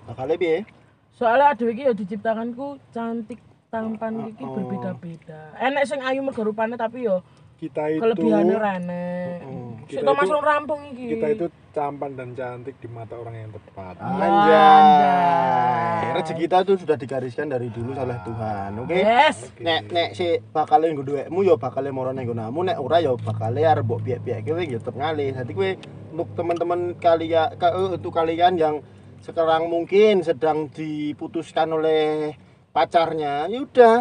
bakale 0.05 0.37
piye? 0.37 0.69
Soalnya 1.17 1.57
adewe 1.57 1.73
iki 1.73 1.89
ya 1.89 1.97
diciptakanku 1.97 2.77
cantik 2.93 3.41
tampan 3.77 4.13
iki 4.27 4.41
Oh. 4.41 4.57
berbeda-beda. 4.57 5.41
Enek 5.61 5.85
sing 5.85 6.01
ayu 6.01 6.21
mergo 6.21 6.43
rupane 6.43 6.75
tapi 6.75 7.05
yo 7.05 7.21
kita 7.57 7.89
itu 7.89 8.01
kelebihannya 8.01 8.53
ora 8.53 8.71
enek. 8.77 9.39
To 9.87 10.03
itu- 10.03 10.13
masuk 10.13 10.41
rampung 10.41 10.81
iki. 10.91 11.15
kita 11.15 11.27
itu 11.31 11.45
tampan 11.71 12.13
dan 12.13 12.33
cantik 12.33 12.75
di 12.77 12.87
mata 12.87 13.15
orang 13.15 13.35
yang 13.39 13.51
tepat 13.53 13.95
Anjay. 14.01 16.01
Rezeki 16.17 16.41
kita 16.43 16.57
itu 16.63 16.73
sudah 16.81 16.97
digariskan 16.97 17.47
dari 17.47 17.69
dulu 17.69 17.93
oleh 17.93 18.17
Tuhan. 18.21 18.71
Oke. 18.81 18.97
Yes. 18.97 19.37
Nek 19.57 19.81
nek 19.89 20.09
si 20.13 20.37
bakale 20.51 20.91
nggo 20.91 21.03
duwekmu 21.03 21.39
ya 21.43 21.55
bakale 21.57 21.89
marane 21.93 22.25
nggonamu 22.25 22.61
nek 22.67 22.77
ora 22.77 22.97
ya 22.99 23.13
bakale 23.15 23.63
arep 23.63 23.85
mbok 23.85 24.01
piye-piye 24.03 24.43
kowe 24.43 24.59
ya 24.59 24.77
tetep 24.77 24.95
ngalih. 24.97 25.29
Dadi 25.33 25.53
kowe 25.53 25.71
untuk 26.13 26.29
teman-teman 26.35 26.81
kalian 26.97 27.47
untuk 27.93 28.11
kalian 28.11 28.55
yang 28.57 28.75
sekarang 29.21 29.67
mungkin 29.67 30.21
sedang 30.21 30.69
diputuskan 30.71 31.73
oleh 31.73 32.37
pacarnya, 32.77 33.49
ya 33.49 33.59
udah. 33.59 33.99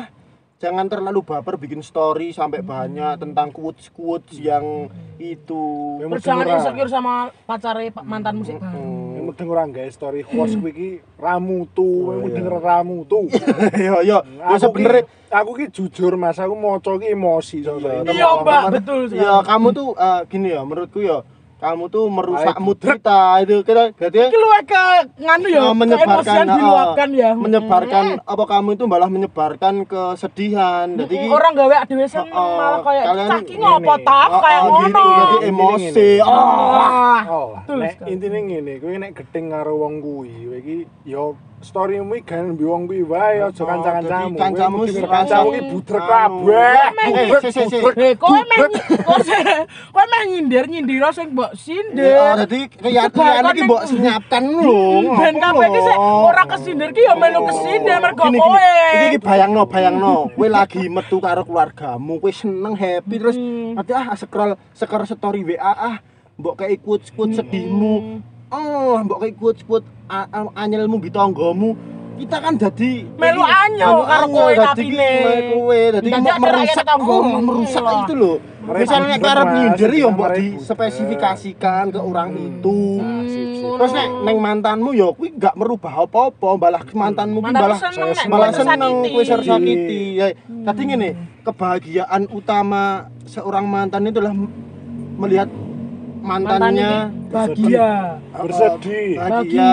Jangan 0.55 0.87
terlalu 0.87 1.19
baper 1.21 1.55
bikin 1.55 1.79
story 1.79 2.31
sampai 2.31 2.63
banyak 2.63 3.19
tentang 3.19 3.51
quotes 3.51 3.91
quotes 3.91 4.35
yang 4.35 4.87
itu. 5.15 5.63
Memang 5.99 6.15
Terus 6.15 6.25
jangan 6.25 6.45
insecure 6.49 6.89
sama 6.89 7.13
pacare 7.43 7.91
pa- 7.91 8.03
mantan 8.03 8.39
musik 8.39 8.55
baru. 8.55 9.15
Yang 9.15 9.23
mudeng 9.25 9.49
orang 9.51 9.69
guys 9.71 9.93
story 9.93 10.23
host 10.23 10.55
kuwi 10.55 10.71
iki 10.71 10.89
ramu 11.15 11.67
tuh, 11.69 12.15
yang 12.15 12.21
mudeng 12.23 12.47
ramu 12.49 13.03
tuh. 13.03 13.27
yo 13.77 13.99
yo 14.01 14.17
yo 14.23 14.43
Aku 14.47 14.59
sebenarnya 14.63 15.03
ki- 15.03 15.11
aku 15.29 15.51
ki 15.53 15.65
jujur 15.71 16.15
Mas, 16.15 16.39
aku 16.39 16.55
maca 16.55 16.91
ki 16.95 17.07
emosi 17.11 17.57
soalnya. 17.61 18.07
Iya, 18.07 18.27
Mbak, 18.39 18.61
betul 18.73 18.99
ya 19.11 19.43
kamu 19.43 19.67
tuh 19.71 19.87
eh, 19.93 20.21
gini 20.25 20.55
ya 20.55 20.63
menurutku 20.63 21.03
ya 21.03 21.19
kamu 21.65 21.83
tuh 21.87 22.05
merusak 22.07 22.55
mood 22.57 22.77
kita 22.77 23.21
itu 23.41 23.61
kita 23.61 23.89
jadi 23.95 24.29
Iki 24.29 24.37
luwih 24.37 24.63
ke 24.63 24.83
nganu 25.17 25.47
ya, 25.47 25.59
eh, 25.59 25.73
menyebarkan 25.73 26.05
keemosian 26.21 26.45
eh, 26.45 26.55
diluapkan 26.55 27.09
ya. 27.11 27.31
menyebarkan 27.33 28.03
apa 28.23 28.43
kamu 28.45 28.69
itu 28.71 28.83
malah 28.85 29.09
menyebarkan 29.09 29.73
kesedihan 29.83 30.85
jadi 30.95 31.09
Mm, 31.11 31.21
ki- 31.21 31.31
orang 31.31 31.51
gawe 31.53 31.75
adewe 31.79 32.05
seneng 32.05 32.29
Oh, 32.31 32.39
oh, 32.39 32.53
malah 32.55 32.79
kayak 32.81 33.05
kalian 33.05 33.27
cah 33.27 33.39
ki 33.41 33.55
ngopo 33.55 33.93
gini. 33.93 34.05
ta 34.05 34.19
oh, 34.23 34.39
kayak 34.39 34.59
oh, 34.59 34.67
ngono. 34.67 34.85
gitu, 34.85 35.05
jadi 35.15 35.37
emosi 35.47 36.09
oh 36.21 36.33
Wah. 36.67 37.21
Oh, 37.27 37.47
Betul 37.57 37.77
nek 37.79 37.91
sekali. 37.95 38.09
intine 38.11 38.39
ngene, 38.43 38.73
kowe 38.77 38.93
nek 38.93 39.11
gedeng 39.13 39.45
karo 39.49 39.73
wong 39.77 39.93
kuwi, 39.97 40.33
kowe 40.43 40.57
iki 40.57 40.75
ya 41.03 41.23
storymu 41.65 42.13
iki 42.15 42.29
kan 42.29 42.53
mbi 42.53 42.61
wong 42.61 42.85
kuwi 42.85 43.01
wae 43.01 43.41
aja 43.41 43.57
Oh, 43.57 43.65
kanca-kancamu. 43.65 44.37
kancamu 44.37 44.75
kancamu 45.09 45.49
iki 45.51 45.63
buder 45.73 45.97
Anu. 45.97 46.05
kabeh. 46.05 46.85
Eh, 47.09 47.27
buder. 47.33 47.93
Eh, 47.97 48.13
kowe 48.15 48.39
meh 48.45 48.57
kowe 49.01 49.19
kowe 49.89 50.03
meh 50.05 50.21
nyindir 50.29 50.65
nyindir 50.69 51.01
sing 51.09 51.33
mbok 51.33 51.51
sindir. 51.57 52.45
jadi 52.45 52.59
keyakinan 52.69 53.43
iki 53.49 53.61
mbok 53.65 53.81
senyapkan 53.89 54.43
lho 54.45 54.85
Ben 55.17 55.33
ngopo 55.41 55.59
kabeh 55.59 55.67
iki 55.73 55.93
ora 55.97 56.43
kesindir 56.45 56.89
ki 56.93 57.01
ya 57.01 57.13
melu 57.17 57.39
kesindir 57.49 57.97
mergo 57.97 58.23
kowe. 58.29 58.69
Iki 58.93 59.05
iki 59.09 59.19
bayangno, 59.19 59.61
bayangno. 59.65 60.15
Kowe 60.31 60.47
lagi 60.47 60.85
metu 60.85 61.17
karo 61.17 61.41
keluargamu, 61.41 62.21
kowe 62.21 62.29
seneng 62.29 62.77
happy 62.77 63.15
terus 63.17 63.37
nanti 63.73 63.91
ah 63.91 64.13
scroll 64.13 64.53
scroll 64.71 65.07
story 65.07 65.41
WA 65.41 65.73
ah, 65.73 65.95
mbok 66.37 66.61
kayak 66.61 66.83
quotes-quotes 66.83 67.41
sedihmu. 67.41 68.21
Oh, 68.53 69.01
mbok 69.01 69.19
a- 70.05 70.29
a- 70.29 70.53
anyelmu 70.55 71.01
di 71.01 71.09
tanggamu. 71.09 71.73
Kita 72.15 72.39
kan 72.39 72.55
jadi 72.55 73.03
Melu 73.19 73.43
anyo 73.43 73.83
anu 73.83 74.07
karo 74.07 74.23
anyo, 74.23 74.39
kowe 74.39 74.53
kapine. 74.55 75.11
kowe 75.51 75.79
dadi 75.91 76.09
merusak 76.15 76.85
tanggamu. 76.87 77.11
oh, 77.11 77.41
merusak 77.43 77.83
Iya. 77.83 77.95
itu 77.99 78.13
loh. 78.15 78.37
Mereka 78.65 78.81
Misalnya 78.81 79.07
nek 79.11 79.27
arep 79.27 79.47
nyindir 79.51 79.91
ya 79.91 80.07
mbok 80.07 80.25
Mereka 80.25 80.39
di 80.39 80.47
buder. 80.47 80.63
spesifikasikan 80.63 81.83
ke 81.91 81.99
orang 81.99 82.29
itu. 82.33 82.79
Hmm, 82.97 83.23
Terus 83.75 83.91
nek 83.91 84.07
neng 84.23 84.37
mantanmu 84.39 84.89
ya 84.95 85.07
kuwi 85.11 85.29
gak 85.35 85.53
merubah 85.53 85.93
apa-apa, 86.01 86.49
malah 86.55 86.83
mantanmu 86.87 87.37
ki 87.37 87.45
Mantanmu 87.45 87.67
malah 87.67 87.79
nek 87.83 88.25
malah 88.25 88.47
kowe 88.47 88.55
seneng 88.55 88.79
tersakiti. 88.95 89.11
kowe 89.11 89.23
tersakiti. 89.27 90.01
Ya, 90.15 90.25
tadi 90.63 90.81
ngene, 90.87 91.09
kebahagiaan 91.43 92.21
utama 92.31 92.83
seorang 93.27 93.65
mantan 93.67 94.07
itu 94.07 94.17
adalah 94.17 94.33
melihat 95.15 95.49
mantannya 96.25 96.91
bahagia. 97.29 97.89
Bersedih. 98.33 99.09
Bahagia. 99.15 99.71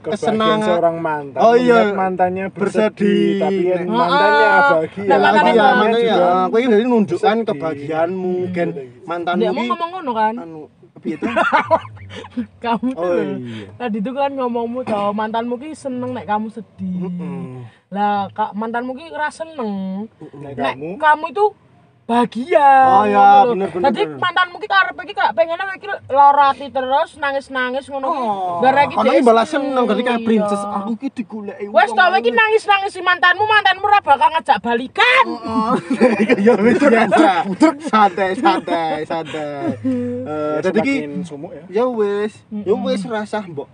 Kesenangan. 0.00 0.58
seorang 0.62 0.96
mantan. 1.02 1.40
Oh, 1.42 1.54
iya. 1.58 1.90
Mantannya 1.90 2.46
bersedih, 2.48 2.94
Bersedih. 2.94 3.40
tapi 3.42 3.62
yang 3.66 3.84
mantannya 3.90 4.46
Ah, 4.48 4.60
bahagia. 4.70 5.04
nah, 5.04 5.18
mantannya 5.18 5.52
bahagia, 5.58 6.06
ya. 6.06 6.30
Kowe 6.48 6.60
jadi 6.62 6.84
nunjukkan 6.86 7.36
kebahagiaanmu, 7.44 8.34
kan 8.54 8.68
mantanmu 9.04 9.42
Dia 9.42 9.50
mau 9.50 9.64
ngomong 9.66 9.90
ngono 9.92 10.12
kan? 10.14 10.34
anu 10.38 10.62
itu? 11.04 11.26
Kamu 12.64 12.88
tuh. 12.90 13.04
Oh 13.04 13.14
iya. 13.14 13.70
Tadi 13.76 13.98
tuh 14.00 14.12
kan 14.12 14.30
ngomongmu 14.32 14.80
toh 14.82 15.12
mantanmu 15.12 15.54
ki 15.56 15.70
seneng 15.70 16.10
nek 16.10 16.26
kamu 16.26 16.48
sedih. 16.50 17.06
Mm. 17.06 17.68
Lah 17.92 18.26
kak 18.32 18.50
mantanmu 18.52 18.96
ki 18.96 19.06
ora 19.12 19.30
seneng. 19.30 20.08
Nek 20.34 20.52
Nek 20.56 20.74
kamu 20.74 20.98
kamu 20.98 21.24
itu 21.30 21.44
bahagia. 22.08 22.68
Oh, 22.88 23.04
lho. 23.04 23.52
bener, 23.52 23.68
bener, 23.68 23.92
Dadi 23.92 24.02
mantanmu 24.16 24.56
ki 24.56 24.68
karepe 24.72 25.02
ki 25.04 25.12
kayak 25.12 25.32
pengen 25.36 25.60
iki 25.76 25.88
lara 26.08 26.56
ati 26.56 26.72
terus 26.72 27.20
nangis-nangis 27.20 27.84
ngono 27.92 28.08
ki. 28.08 28.26
Gara 28.64 28.80
iki 28.88 28.96
Kono 28.96 29.04
dhek 29.12 29.20
iki 29.20 29.28
balas 29.28 29.48
seneng 29.52 29.84
berarti 29.84 30.02
kayak 30.08 30.22
princess 30.24 30.62
aku 30.64 30.92
ki 30.96 31.08
digoleki. 31.12 31.68
Wes 31.68 31.90
tau 31.92 32.12
iki 32.16 32.32
nangis-nangis 32.32 32.96
si 32.96 33.04
mantanmu, 33.04 33.44
mantanmu 33.44 33.84
ora 33.84 34.00
bakal 34.00 34.28
ngajak 34.32 34.58
balikan. 34.64 35.26
ya 36.40 36.56
wis 36.56 36.80
biasa. 36.80 37.28
Santai, 37.92 38.30
santai, 38.40 38.98
santai. 39.04 39.76
Eh 40.28 40.60
dadi 40.60 40.80
ki 40.84 40.94
sumuk 41.24 41.52
ya. 41.52 41.64
ya 41.68 41.84
wis, 41.88 42.44
ya 42.52 42.74
wis 42.76 43.00
rasah 43.08 43.44
mbok 43.48 43.68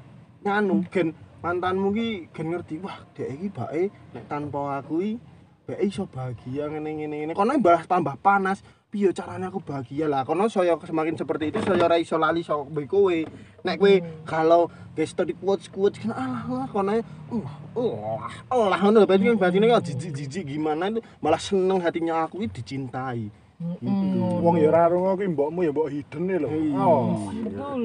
nganu 0.46 0.86
gen 0.90 1.10
mantanmu 1.42 1.90
ki 1.94 2.08
gen 2.30 2.46
ngerti 2.52 2.78
wah 2.82 2.98
dek 3.16 3.28
iki 3.34 3.48
bae 3.50 3.90
nek 4.14 4.24
tanpa 4.28 4.78
aku 4.80 4.94
iki 5.02 5.33
bae 5.64 5.85
iso 5.88 6.04
bahagia 6.09 6.68
ngene 6.68 6.90
ngene 6.94 7.16
ngene. 7.25 7.33
Kono 7.35 7.56
balas 7.61 7.88
tambah 7.88 8.16
panas. 8.21 8.61
Piye 8.94 9.11
caranya 9.11 9.50
aku 9.50 9.59
bahagia 9.59 10.06
lah. 10.06 10.23
Kono 10.23 10.47
saya 10.47 10.78
semakin 10.78 11.18
seperti 11.18 11.50
itu 11.50 11.59
saya 11.66 11.83
ora 11.83 11.99
iso 11.99 12.14
lali 12.14 12.47
sok 12.47 12.71
kowe 12.71 12.85
kowe. 12.87 13.18
Nek 13.66 13.76
kowe 13.80 13.92
kalau 14.23 14.71
guys 14.94 15.11
tadi 15.11 15.35
quotes 15.35 15.66
quotes 15.66 15.99
kan 15.99 16.14
alah 16.14 16.44
lah 16.47 16.66
kono. 16.71 16.92
Allah 17.75 18.30
Allah 18.52 18.78
ngono 18.78 19.02
lho. 19.02 19.06
Berarti 19.11 19.59
kan 19.59 19.71
kok 19.80 19.85
jijik 19.90 20.12
jijik 20.14 20.44
gimana 20.47 20.94
itu 20.94 21.00
malah 21.18 21.42
seneng 21.42 21.83
hatinya 21.83 22.28
aku 22.28 22.44
ini 22.44 22.49
dicintai 22.52 23.43
Wong 24.44 24.56
ya 24.61 24.68
ora 24.68 24.88
rungo 24.92 25.16
ki 25.16 25.26
mbokmu 25.33 25.61
ya 25.64 25.73
mbok 25.73 25.88
hidden 25.88 26.28
lho. 26.40 26.49
Iya. 26.49 26.85
Oh. 26.85 27.33
Betul. 27.33 27.83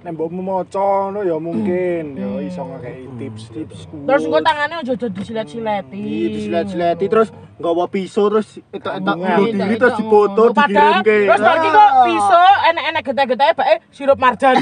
Nek 0.00 0.12
mbokmu 0.16 0.40
maca 0.40 0.80
ngono 0.80 1.20
ya 1.24 1.36
mungkin 1.36 2.04
ya 2.16 2.28
iso 2.44 2.62
ngekeki 2.64 3.04
tips-tips. 3.20 3.78
Terus 3.88 4.22
engko 4.24 4.38
tangane 4.40 4.74
aja 4.80 4.92
aja 4.96 5.08
disilet-sileti. 5.08 6.00
Iya, 6.00 6.26
disilet-sileti 6.36 7.04
terus 7.08 7.28
nggawa 7.60 7.84
pisau 7.92 8.32
terus 8.32 8.48
etak-etak 8.72 9.16
Bunga. 9.16 9.36
bunuh 9.36 9.52
diri 9.52 9.76
terus 9.76 9.96
dipoto 10.00 10.44
dikirimke. 10.56 11.18
terus 11.28 11.40
nanti 11.44 11.68
kok 11.68 11.90
pisau 12.08 12.48
enek-enek 12.72 13.02
getah-getahnya 13.04 13.54
bae 13.56 13.74
sirup 13.92 14.18
marjan. 14.20 14.54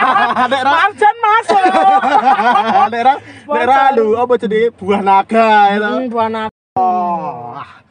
Nek 0.54 0.62
marjan 0.62 1.16
masuk. 1.18 1.62
nek 2.94 3.02
ra 3.02 3.14
nek 3.50 3.64
ra 3.66 3.78
lho 3.98 4.06
apa 4.18 4.34
jenenge 4.38 4.68
buah 4.78 5.00
naga 5.02 5.46
itu. 5.74 5.90
Hmm, 5.90 6.06
buah 6.10 6.28
naga. 6.30 7.82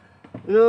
Yo. 0.44 0.68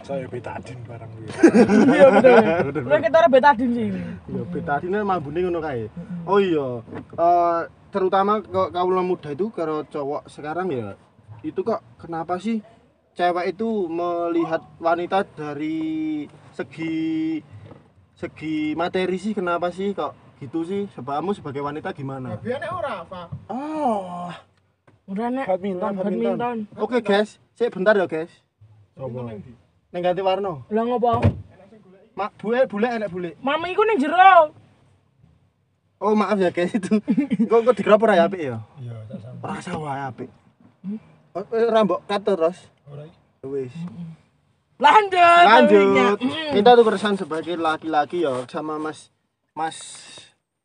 saya 0.00 0.24
betadin 0.30 0.78
barang 0.88 1.10
kuwi. 1.12 1.28
Iya 1.96 2.06
betul. 2.08 2.36
Terus 2.72 3.00
kita 3.06 3.16
ora 3.20 3.28
betadin 3.28 3.70
sih. 3.76 3.88
Ya 4.32 4.42
betadine 4.48 4.98
mambune 5.04 5.40
ngono 5.44 5.60
kae. 5.60 5.90
Oh 6.24 6.40
iya. 6.40 6.80
Eh 7.12 7.60
terutama 7.92 8.40
kaula 8.72 9.02
muda 9.04 9.32
itu 9.32 9.52
karo 9.52 9.84
cowok 9.88 10.28
sekarang 10.28 10.68
ya 10.68 10.96
itu 11.40 11.60
kok 11.62 11.80
kenapa 11.96 12.36
sih 12.36 12.60
cewek 13.16 13.56
itu 13.56 13.88
melihat 13.88 14.60
wanita 14.76 15.24
dari 15.24 16.26
segi 16.52 17.40
segi 18.12 18.76
materi 18.76 19.16
sih 19.16 19.32
kenapa 19.32 19.72
sih 19.72 19.96
kok 19.96 20.12
gitu 20.36 20.64
sih 20.68 20.84
sebabmu 20.92 21.32
sebagai 21.32 21.64
wanita 21.64 21.96
gimana? 21.96 22.36
Oh, 23.48 24.28
Udah 25.08 25.32
nek. 25.32 25.46
Badminton, 25.48 25.92
badminton. 25.96 26.56
oke 26.76 26.98
guys, 27.00 27.40
saya 27.56 27.72
bentar 27.72 27.96
ya 27.96 28.04
guys. 28.04 28.45
Coba. 28.96 29.28
Neng 29.92 30.00
ganti 30.00 30.22
warna. 30.24 30.64
Lah 30.72 30.82
ngopo? 30.88 31.20
Mak 32.16 32.32
bule 32.40 32.64
bule 32.64 32.88
enak 32.88 33.12
bule. 33.12 33.36
Mami 33.44 33.76
iku 33.76 33.84
ning 33.84 34.00
jero. 34.00 34.56
Oh 36.00 36.16
maaf 36.16 36.40
ya 36.40 36.48
guys 36.48 36.72
itu. 36.72 36.96
Kok 37.48 37.60
kok 37.64 37.76
dikerap 37.76 38.00
ora 38.04 38.16
ya 38.16 38.24
apik 38.28 38.40
ya? 38.40 38.60
Iya, 38.80 38.96
tak 39.08 39.18
sama. 39.20 39.40
Rasa 39.44 39.72
wae 39.76 40.00
apik. 40.00 40.30
Oh, 41.36 41.44
eh, 41.52 41.68
Rambok 41.68 42.00
kata 42.08 42.32
terus. 42.36 42.58
Ora. 42.88 43.04
Wis. 43.44 43.72
Lanjut. 44.80 45.44
Lanjut. 45.44 46.16
Hmm. 46.20 46.52
Kita 46.52 46.76
tuh 46.76 46.84
keresahan 46.84 47.16
sebagai 47.16 47.56
laki-laki 47.56 48.24
ya 48.24 48.44
sama 48.48 48.76
Mas 48.76 49.12
Mas 49.56 49.76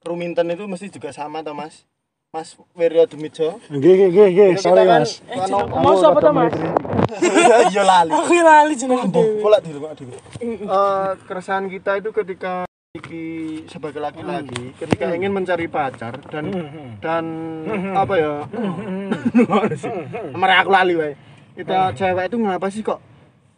Ruminten 0.04 0.52
itu 0.52 0.68
mesti 0.68 0.88
juga 0.92 1.12
sama 1.12 1.44
toh 1.44 1.56
Mas. 1.56 1.88
Mas 2.32 2.56
Wiryo 2.72 3.04
Dumijo. 3.12 3.60
Nggih 3.68 3.92
nggih 3.92 4.08
nggih 4.08 4.28
nggih, 4.32 4.50
sorry 4.56 4.88
kan- 4.88 5.04
Mas. 5.04 5.20
Mau 5.52 6.00
sapa 6.00 6.16
to, 6.16 6.32
Mas? 6.32 6.56
Iya 7.68 7.84
lali. 7.84 8.08
Aku 8.08 8.32
lali 8.32 8.72
jeneng 8.72 9.04
dhewe. 9.04 9.44
Pola 9.44 9.60
di 9.60 9.76
rumah 9.76 9.92
dulu. 9.92 10.16
Eh 10.40 11.12
keresahan 11.28 11.68
kita 11.68 12.00
itu 12.00 12.16
ketika 12.16 12.64
iki 12.96 13.24
sebagai 13.68 14.00
laki-laki 14.00 14.72
ketika 14.80 15.12
ingin 15.12 15.36
mencari 15.36 15.68
pacar 15.68 16.24
dan 16.32 16.56
dan 17.04 17.26
apa 17.92 18.14
ya? 18.16 18.48
Mereka 20.32 20.60
aku 20.64 20.72
lali 20.72 20.94
wae. 20.96 21.14
Kita 21.52 21.92
cewek 21.92 22.32
itu 22.32 22.38
ngapa 22.40 22.72
sih 22.72 22.80
kok 22.80 23.04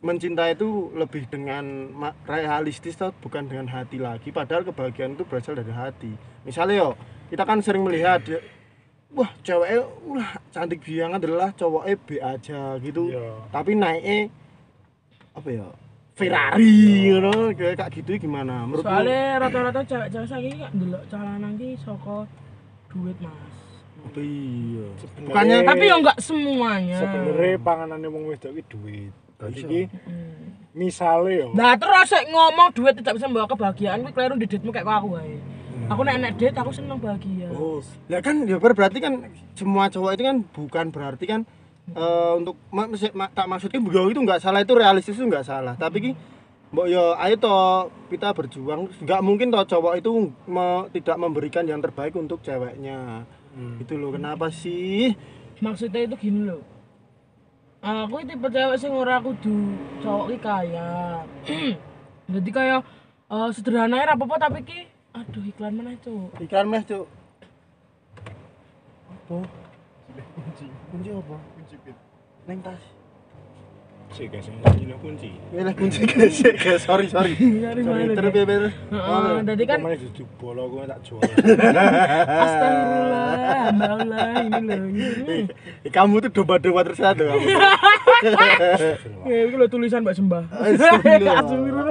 mencintai 0.01 0.57
itu 0.57 0.89
lebih 0.97 1.29
dengan 1.29 1.93
realistis 2.25 2.97
atau 2.97 3.13
bukan 3.13 3.45
dengan 3.45 3.69
hati 3.69 4.01
lagi? 4.01 4.33
Padahal 4.33 4.65
kebahagiaan 4.65 5.13
itu 5.13 5.29
berasal 5.29 5.53
dari 5.53 5.69
hati. 5.69 6.09
Misalnya 6.41 6.89
yo 6.89 6.97
kita 7.29 7.45
kan 7.45 7.61
sering 7.61 7.81
melihat 7.81 8.21
wah 9.13 9.29
ceweknya 9.39 9.79
wah 10.03 10.29
cantik 10.49 10.79
banget 10.81 11.19
adalah 11.21 11.49
cowoknya 11.53 11.95
B 11.99 12.09
aja 12.17 12.59
gitu 12.77 13.03
Iya. 13.09 13.29
tapi 13.49 13.71
naiknya 13.73 14.29
apa 15.33 15.49
ya 15.49 15.67
Ferrari 16.13 16.73
ngono 17.09 17.49
kayak 17.51 17.73
kayak 17.75 17.91
gitu 17.95 18.11
gimana 18.19 18.65
menurutmu 18.65 18.85
Soalnya 18.85 19.41
rata-rata 19.41 19.81
cewek-cewek 19.81 20.27
saiki 20.27 20.49
gak 20.55 20.71
ndelok 20.71 21.03
calanan 21.09 21.51
ki 21.57 21.69
saka 21.75 22.17
duit, 22.85 23.17
Mas. 23.17 23.33
iya 24.13 24.85
Sebenarnya- 24.95 25.25
bukannya 25.25 25.57
Tapi 25.65 25.83
ya 25.83 25.95
enggak 25.97 26.17
semuanya. 26.19 26.97
sebenarnya 27.01 27.53
panganane 27.57 28.07
wong 28.07 28.23
wedok 28.29 28.51
iki 28.51 28.63
duit. 28.69 29.13
Dadi 29.33 29.53
Bisa. 29.55 29.65
iki 29.65 29.81
misale 30.71 31.31
yo. 31.35 31.47
Nah, 31.53 31.73
terus 31.73 32.05
sik 32.05 32.25
ngomong 32.29 32.69
duit 32.71 32.93
tidak 32.93 33.17
bisa 33.17 33.25
membawa 33.25 33.49
kebahagiaan, 33.49 34.01
kuwi 34.01 34.13
kleru 34.13 34.35
di 34.37 34.45
date 34.45 34.61
kayak 34.63 34.85
aku 34.85 35.07
wae. 35.11 35.37
Aku 35.91 36.01
nek 36.01 36.15
nek 36.17 36.33
date 36.39 36.55
aku 36.55 36.71
seneng 36.71 36.97
bahagia. 36.97 37.51
Oh, 37.51 37.83
ya 38.07 38.23
kan 38.23 38.47
ya 38.47 38.57
ber- 38.57 38.73
berarti 38.73 38.99
kan 38.99 39.27
semua 39.53 39.91
cowok 39.91 40.11
itu 40.15 40.23
kan 40.23 40.37
bukan 40.47 40.85
berarti 40.89 41.25
kan 41.25 41.41
eh, 41.89 42.33
untuk 42.33 42.55
ma- 42.69 42.87
mesti- 42.87 43.11
ma- 43.11 43.29
tak 43.29 43.45
maksudnya 43.45 43.77
beliau 43.77 44.07
itu 44.07 44.17
nggak 44.17 44.39
salah 44.39 44.63
itu 44.63 44.73
realistis 44.73 45.13
itu 45.13 45.27
nggak 45.27 45.43
salah 45.43 45.75
tapi 45.75 45.97
ki 45.99 46.11
mbok 46.73 46.87
yo 46.87 47.13
ayo 47.15 47.35
toh 47.37 47.63
kita 48.07 48.33
berjuang 48.33 48.89
nggak 48.97 49.21
mungkin 49.21 49.51
toh 49.51 49.61
cowok 49.61 49.93
itu 49.99 50.11
me- 50.47 50.87
tidak 50.89 51.19
memberikan 51.19 51.63
yang 51.63 51.77
terbaik 51.77 52.15
untuk 52.15 52.39
ceweknya 52.39 53.27
itu 53.77 53.93
loh 53.93 54.09
kenapa 54.09 54.49
sih 54.49 55.13
Maksudnya 55.61 56.03
itu 56.03 56.17
gini 56.17 56.43
loh. 56.43 56.59
Aku 57.79 58.19
tipe 58.19 58.47
cewek 58.47 58.75
sing 58.75 58.91
ora 58.91 59.19
kudu 59.19 59.75
cowok 59.99 60.25
ki 60.29 60.37
kaya. 60.39 61.23
Jadi 62.33 62.49
kayak 62.49 62.81
eh, 63.29 63.49
sederhana 63.51 63.95
ya 63.97 64.11
apa-apa 64.11 64.39
tapi 64.41 64.63
ki 64.63 64.79
aduh 65.13 65.43
iklan 65.45 65.73
mana 65.77 65.93
cuk. 66.01 66.33
iklan 66.41 66.65
mas 66.67 66.83
cuk 66.89 67.05
apa 69.13 69.37
kunci 70.35 70.65
kunci 70.89 71.09
apa 71.13 71.35
kunci 71.53 71.75
pit 71.85 71.97
neng 72.49 72.59
tas 72.65 72.81
Sik 74.13 74.29
guys, 74.29 74.45
ini 74.45 74.93
kunci. 75.01 75.33
ini 75.49 75.65
lah 75.65 75.73
kunci 75.73 76.05
guys 76.05 76.37
sorry 76.85 77.09
sorry 77.09 77.33
Sorry, 77.65 77.81
sorry 77.81 78.13
sorry. 78.13 78.29
terus 78.45 78.73
Heeh, 78.93 79.41
jadi 79.41 79.63
kan 79.65 79.77
Ke 79.81 79.85
mana 79.89 79.97
di 79.97 80.23
bola 80.37 80.63
gue 80.69 80.83
tak 80.85 80.99
jual. 81.01 81.21
astagfirullah, 82.45 83.25
hamba 83.73 83.85
Allah 83.89 84.25
ini 84.37 84.59
loh. 84.69 84.85
ini. 84.85 85.37
Eh, 85.81 85.89
kamu 85.89 86.21
tuh 86.21 86.29
domba-domba 86.29 86.81
terus 86.85 87.01
ada 87.01 87.23
kamu. 87.25 87.47
Ya, 89.23 89.49
itu 89.49 89.55
loh 89.57 89.67
tulisan 89.67 90.05
Mbak 90.05 90.13
Sembah. 90.13 90.43
Astagfirullah. 90.51 91.89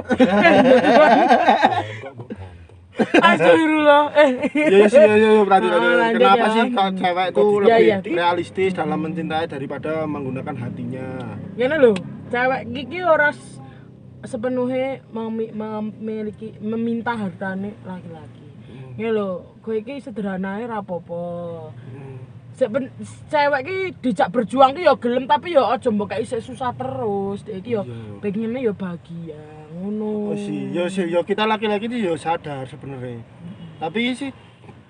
Astagfirullah. 3.25 4.03
Gue. 4.07 4.21
Eh. 4.21 4.31
Iya 4.53 4.67
iya 4.69 4.87
sih 4.87 4.99
iya 4.99 5.15
iya 5.17 5.41
berarti 5.41 5.67
lanjut 5.67 6.13
Kenapa 6.15 6.37
ya. 6.39 6.49
sih 6.49 6.63
kalau 6.69 6.91
cewek 6.93 7.27
itu 7.27 7.41
Iya, 7.41 7.57
lebih 7.59 7.83
iya. 7.83 7.97
realistis 8.13 8.71
dalam 8.71 8.99
mencintai 8.99 9.45
daripada 9.47 9.91
menggunakan 10.05 10.55
hatinya? 10.55 11.07
Ngene 11.53 11.75
lho, 11.77 11.91
cewek 12.27 12.61
iki 12.71 12.99
ora 13.01 13.29
s- 13.29 13.57
sepenuhnya 14.23 15.01
memi- 15.09 15.51
memiliki 15.51 16.53
meminta 16.59 17.11
hartane 17.11 17.75
laki-laki. 17.81 18.45
Ngene 18.93 19.11
lho, 19.11 19.29
kowe 19.59 19.73
iki 19.73 19.97
sederhanae 19.97 20.63
ra 20.63 20.79
apa-apa. 20.79 21.23
Seben, 22.53 22.85
cewek 23.27 23.61
ki 23.63 23.77
dijak 23.99 24.29
berjuang 24.29 24.71
ki 24.71 24.81
ya 24.81 24.93
gelem 24.93 25.25
tapi 25.25 25.51
ya 25.51 25.65
aja 25.67 25.89
mbok 25.89 26.05
kayak 26.07 26.29
susah 26.37 26.69
terus. 26.71 27.41
Dek 27.41 27.59
iki 27.59 27.73
ya 27.73 27.81
Iya. 27.81 28.21
pengennya 28.21 28.59
ya 28.61 28.73
bahagia. 28.73 29.41
Ngono. 29.73 30.29
Oh 30.29 30.37
sih, 30.37 30.69
ya 30.69 30.85
sih, 30.85 31.07
ya 31.07 31.21
kita 31.21 31.43
laki-laki 31.43 31.85
itu 31.87 31.97
ya 31.99 32.13
sadar 32.13 32.63
sebenarnya. 32.63 33.25
Tapi 33.77 34.13
sih 34.13 34.29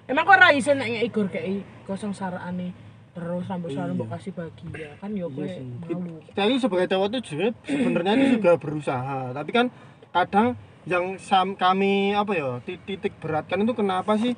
Emang 0.04 0.28
kok 0.28 0.36
ra 0.36 0.52
iso 0.52 0.76
nek 0.76 0.86
Igor 1.02 1.32
kei 1.32 1.64
kosong 1.84 2.12
sarane 2.12 2.76
terus 3.10 3.48
Iya. 3.48 3.72
sarane 3.72 3.94
mbok 3.94 4.12
kasih 4.12 4.32
bahagia. 4.32 5.00
Kan 5.00 5.16
ya 5.16 5.26
kowe 5.26 5.48
sih. 5.48 5.64
malu. 5.64 6.20
kita 6.22 6.42
ini 6.44 6.56
sebagai 6.60 6.88
cowok 6.90 7.08
tuh 7.10 7.22
sebenarnya 7.64 8.14
itu 8.18 8.28
juga 8.36 8.52
berusaha. 8.56 9.32
Tapi 9.32 9.50
kan 9.50 9.72
kadang 10.12 10.60
yang 10.84 11.16
sam 11.16 11.56
kami 11.56 12.12
apa 12.12 12.32
ya 12.34 12.60
ti- 12.60 12.76
titik 12.78 13.16
beratkan 13.18 13.64
itu 13.64 13.72
kenapa 13.72 14.20
sih 14.20 14.36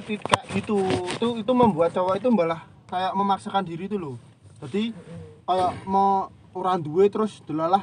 ti- 0.00 0.20
kayak 0.20 0.44
gitu 0.52 0.78
itu 1.10 1.26
itu 1.36 1.52
membuat 1.52 1.90
cowok 1.90 2.14
itu 2.16 2.28
malah 2.30 2.60
kayak 2.86 3.12
memaksakan 3.12 3.62
diri 3.62 3.86
itu 3.86 3.96
loh 3.96 4.14
jadi 4.62 4.94
kayak 5.42 5.84
mau 5.84 6.30
orang 6.52 6.80
duwe 6.80 7.06
terus 7.06 7.42
delalah 7.42 7.82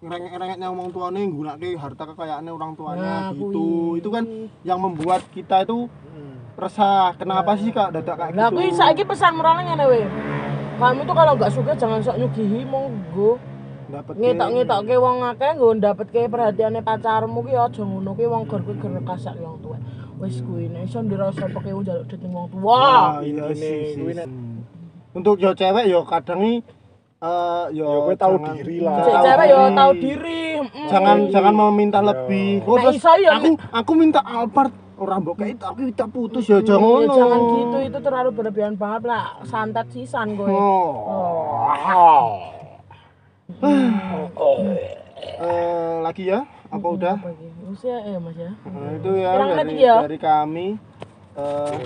ngerengek-rengeknya 0.00 0.66
orang 0.66 0.88
tuanya 0.88 1.20
nggunakake 1.20 1.76
harta 1.76 2.04
kekayaannya 2.06 2.50
orang 2.50 2.72
tuanya 2.72 3.12
Nah, 3.26 3.30
gitu 3.30 3.52
kuwi. 3.52 4.00
itu 4.00 4.08
kan 4.08 4.24
yang 4.62 4.78
membuat 4.78 5.20
kita 5.28 5.60
itu 5.62 5.90
resah 6.56 7.12
kenapa 7.14 7.52
sih 7.54 7.68
kak 7.68 7.90
dadak 7.90 8.16
kayak 8.16 8.32
Lah 8.32 8.48
gitu 8.48 8.56
kuwi 8.56 8.68
saiki 8.70 9.02
pesan 9.02 9.32
moralnya 9.32 9.72
ngene 9.72 9.84
we. 9.86 10.02
Kamu 10.76 11.04
tuh 11.04 11.12
kalau 11.12 11.32
nggak 11.34 11.52
suka 11.52 11.72
jangan 11.74 12.00
sok 12.00 12.16
nyugihi 12.16 12.64
monggo. 12.64 13.36
Dapet 13.86 14.12
Ngetok-ngetokke 14.14 14.96
wong 14.96 15.20
akeh 15.26 15.50
nggo 15.52 15.68
ndapetke 15.74 16.22
perhatiane 16.26 16.80
pacarmu 16.80 17.40
ki 17.42 17.52
aja 17.54 17.82
ngono 17.82 18.12
ki 18.12 18.24
wong 18.24 18.42
gor 18.46 18.60
kuwi 18.60 18.76
ger 18.76 18.92
kasak 19.02 19.36
wong 19.36 19.56
tuwa. 19.60 19.76
Wis 20.20 20.36
kuwi 20.44 20.68
nek 20.68 20.84
iso 20.84 21.00
ndirasa 21.00 21.48
peke 21.48 21.70
njaluk 21.72 22.04
duit 22.06 22.22
wong 22.24 22.46
tuwa. 22.48 22.62
Wah, 22.62 23.08
iya 23.20 23.44
sih, 23.56 23.96
untuk 25.10 25.36
yo 25.36 25.50
cewek 25.50 25.88
yo 25.88 26.04
kadang 26.04 26.60
eh 27.20 27.64
yo 27.72 28.04
kowe 28.04 28.14
tahu 28.14 28.36
jangan- 28.36 28.54
diri 28.54 28.76
lah. 28.80 28.96
Tahu 29.00 29.24
cewek 29.24 29.46
yo 29.48 29.58
tahu 29.72 29.92
diri. 29.96 30.40
mm. 30.60 30.86
jangan 30.86 31.16
Iya. 31.18 31.30
jangan 31.30 31.54
mau 31.54 31.70
minta 31.70 31.98
Iya. 31.98 32.08
lebih 32.12 32.50
oh, 32.62 32.76
Nek 32.76 32.82
terus 32.84 32.96
iso 32.96 33.12
ya, 33.16 33.30
aku 33.34 33.48
aku 33.72 33.92
minta 33.94 34.20
Alphard 34.20 34.72
orang 34.96 35.18
mbok 35.18 35.34
kayak 35.34 35.56
tapi 35.56 35.88
kita 35.88 36.04
putus 36.06 36.44
ya 36.44 36.60
jangan 36.60 36.76
Ya, 36.76 36.84
ngono. 36.84 37.14
jangan 37.16 37.40
gitu 37.50 37.76
itu 37.82 37.98
terlalu 38.04 38.30
berlebihan 38.30 38.74
banget 38.76 39.02
lah 39.06 39.24
santet 39.42 39.88
sisan 39.88 40.36
kowe. 40.36 40.52
oh. 40.52 42.36
Eh, 45.40 45.94
lagi 46.00 46.24
ya 46.26 46.44
apa 46.70 46.86
udah 46.88 47.14
Apa 47.16 47.28
iki? 47.30 47.48
Wis 47.66 47.82
ya 47.82 47.98
eh 48.00 48.16
Mas 48.16 48.34
ya. 48.34 48.50
Nah, 48.62 48.90
itu 48.92 49.10
ya 49.12 49.30
Kurang 49.32 49.50
dari, 49.56 49.74
ya. 49.76 49.96
dari 50.00 50.18
kami 50.18 50.66
eh 51.34 51.76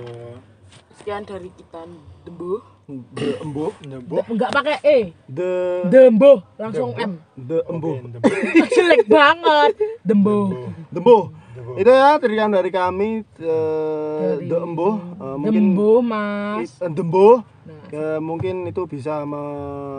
Sekian 0.95 1.23
dari 1.23 1.51
kita 1.51 1.81
Dembo. 2.23 2.61
the 3.17 3.41
embo 3.41 3.73
nyebut 3.81 4.25
Enggak 4.27 4.51
pakai 4.51 4.77
E. 4.83 4.99
the 5.27 5.85
Dembo 5.87 6.45
langsung 6.55 6.93
M. 6.95 7.17
the 7.35 7.65
embo 7.65 7.97
Jelek 8.75 9.05
banget. 9.07 9.73
Dembo. 10.01 10.53
dembo 10.89 11.33
itu 11.75 11.89
ya 11.89 12.21
terian 12.21 12.53
dari 12.53 12.69
kami 12.69 13.25
eh, 13.41 14.33
the 14.39 14.57
embo 14.59 15.01
mungkin 15.35 15.73
Dembo 15.73 16.05
Mas. 16.05 16.77
Dembo 16.79 17.41
Nah, 17.95 18.03
Eh, 18.05 18.19
mungkin 18.19 18.67
itu 18.67 18.83
bisa 18.85 19.23
me- 19.23 19.39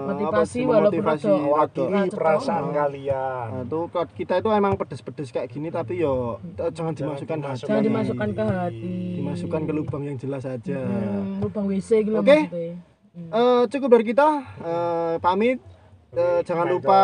apa 0.06 0.12
Motivasi 0.14 0.60
walaupun 0.62 1.00
memotivasi 1.00 1.30
mewakili 1.32 1.88
Rada 1.88 2.12
perasaan 2.12 2.66
kalian. 2.70 3.46
Nah, 3.48 3.64
tuh 3.66 3.84
kok 3.88 4.12
kita 4.12 4.34
itu 4.38 4.50
emang 4.52 4.76
pedes-pedes 4.76 5.32
kayak 5.32 5.48
gini 5.48 5.70
tapi 5.70 5.98
yo 5.98 6.38
eh, 6.56 6.70
jangan 6.70 6.92
dimasukkan 6.92 7.40
hati. 7.42 7.64
Jangan 7.64 7.82
dimasukkan 7.82 8.30
ke 8.30 8.44
hati. 8.44 8.94
dimasukkan 9.16 9.62
ke 9.64 9.72
lubang 9.72 10.04
yang 10.04 10.18
jelas 10.18 10.44
saja 10.44 10.76
Hmm, 10.78 11.40
lubang 11.40 11.66
WC 11.66 12.04
gitu 12.04 12.20
Oke. 12.20 12.36
maksudnya. 12.46 12.76
Eh, 13.16 13.64
cukup 13.72 13.90
dari 13.90 14.06
kita. 14.06 14.28
Eh, 14.60 15.16
pamit. 15.20 15.64
Eh, 16.12 16.40
jangan 16.44 16.68
lupa 16.70 17.00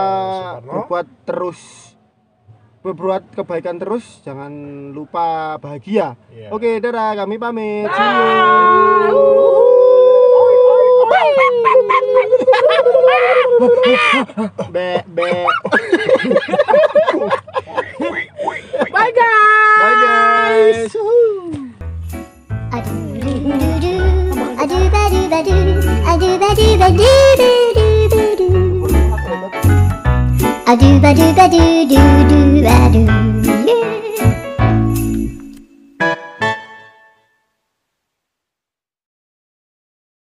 berbuat 0.62 1.08
terus. 1.24 1.60
Berbuat 2.82 3.32
kebaikan 3.32 3.78
terus. 3.78 4.20
Jangan 4.22 4.52
lupa 4.92 5.56
bahagia. 5.56 6.20
Iya. 6.28 6.52
oke 6.52 6.80
dadah 6.80 7.16
kami 7.16 7.36
pamit. 7.38 7.88
See 7.88 8.12
you. 9.08 9.61
Be 14.72 15.04
be 15.16 15.28
Bye 18.92 19.12
guys. 19.16 19.78
bye 19.82 19.98
guys 20.04 20.96
A 22.72 22.80
do 22.82 22.96
do 23.20 23.42
do 23.52 23.72
do, 23.82 23.96
a 24.58 24.68
do 24.68 24.80
ba 24.90 25.00
do 25.04 25.20
ba 25.28 25.40
do, 25.44 25.58
a 26.08 26.18
do 26.18 26.30
ba 26.40 26.50
do 32.90 33.21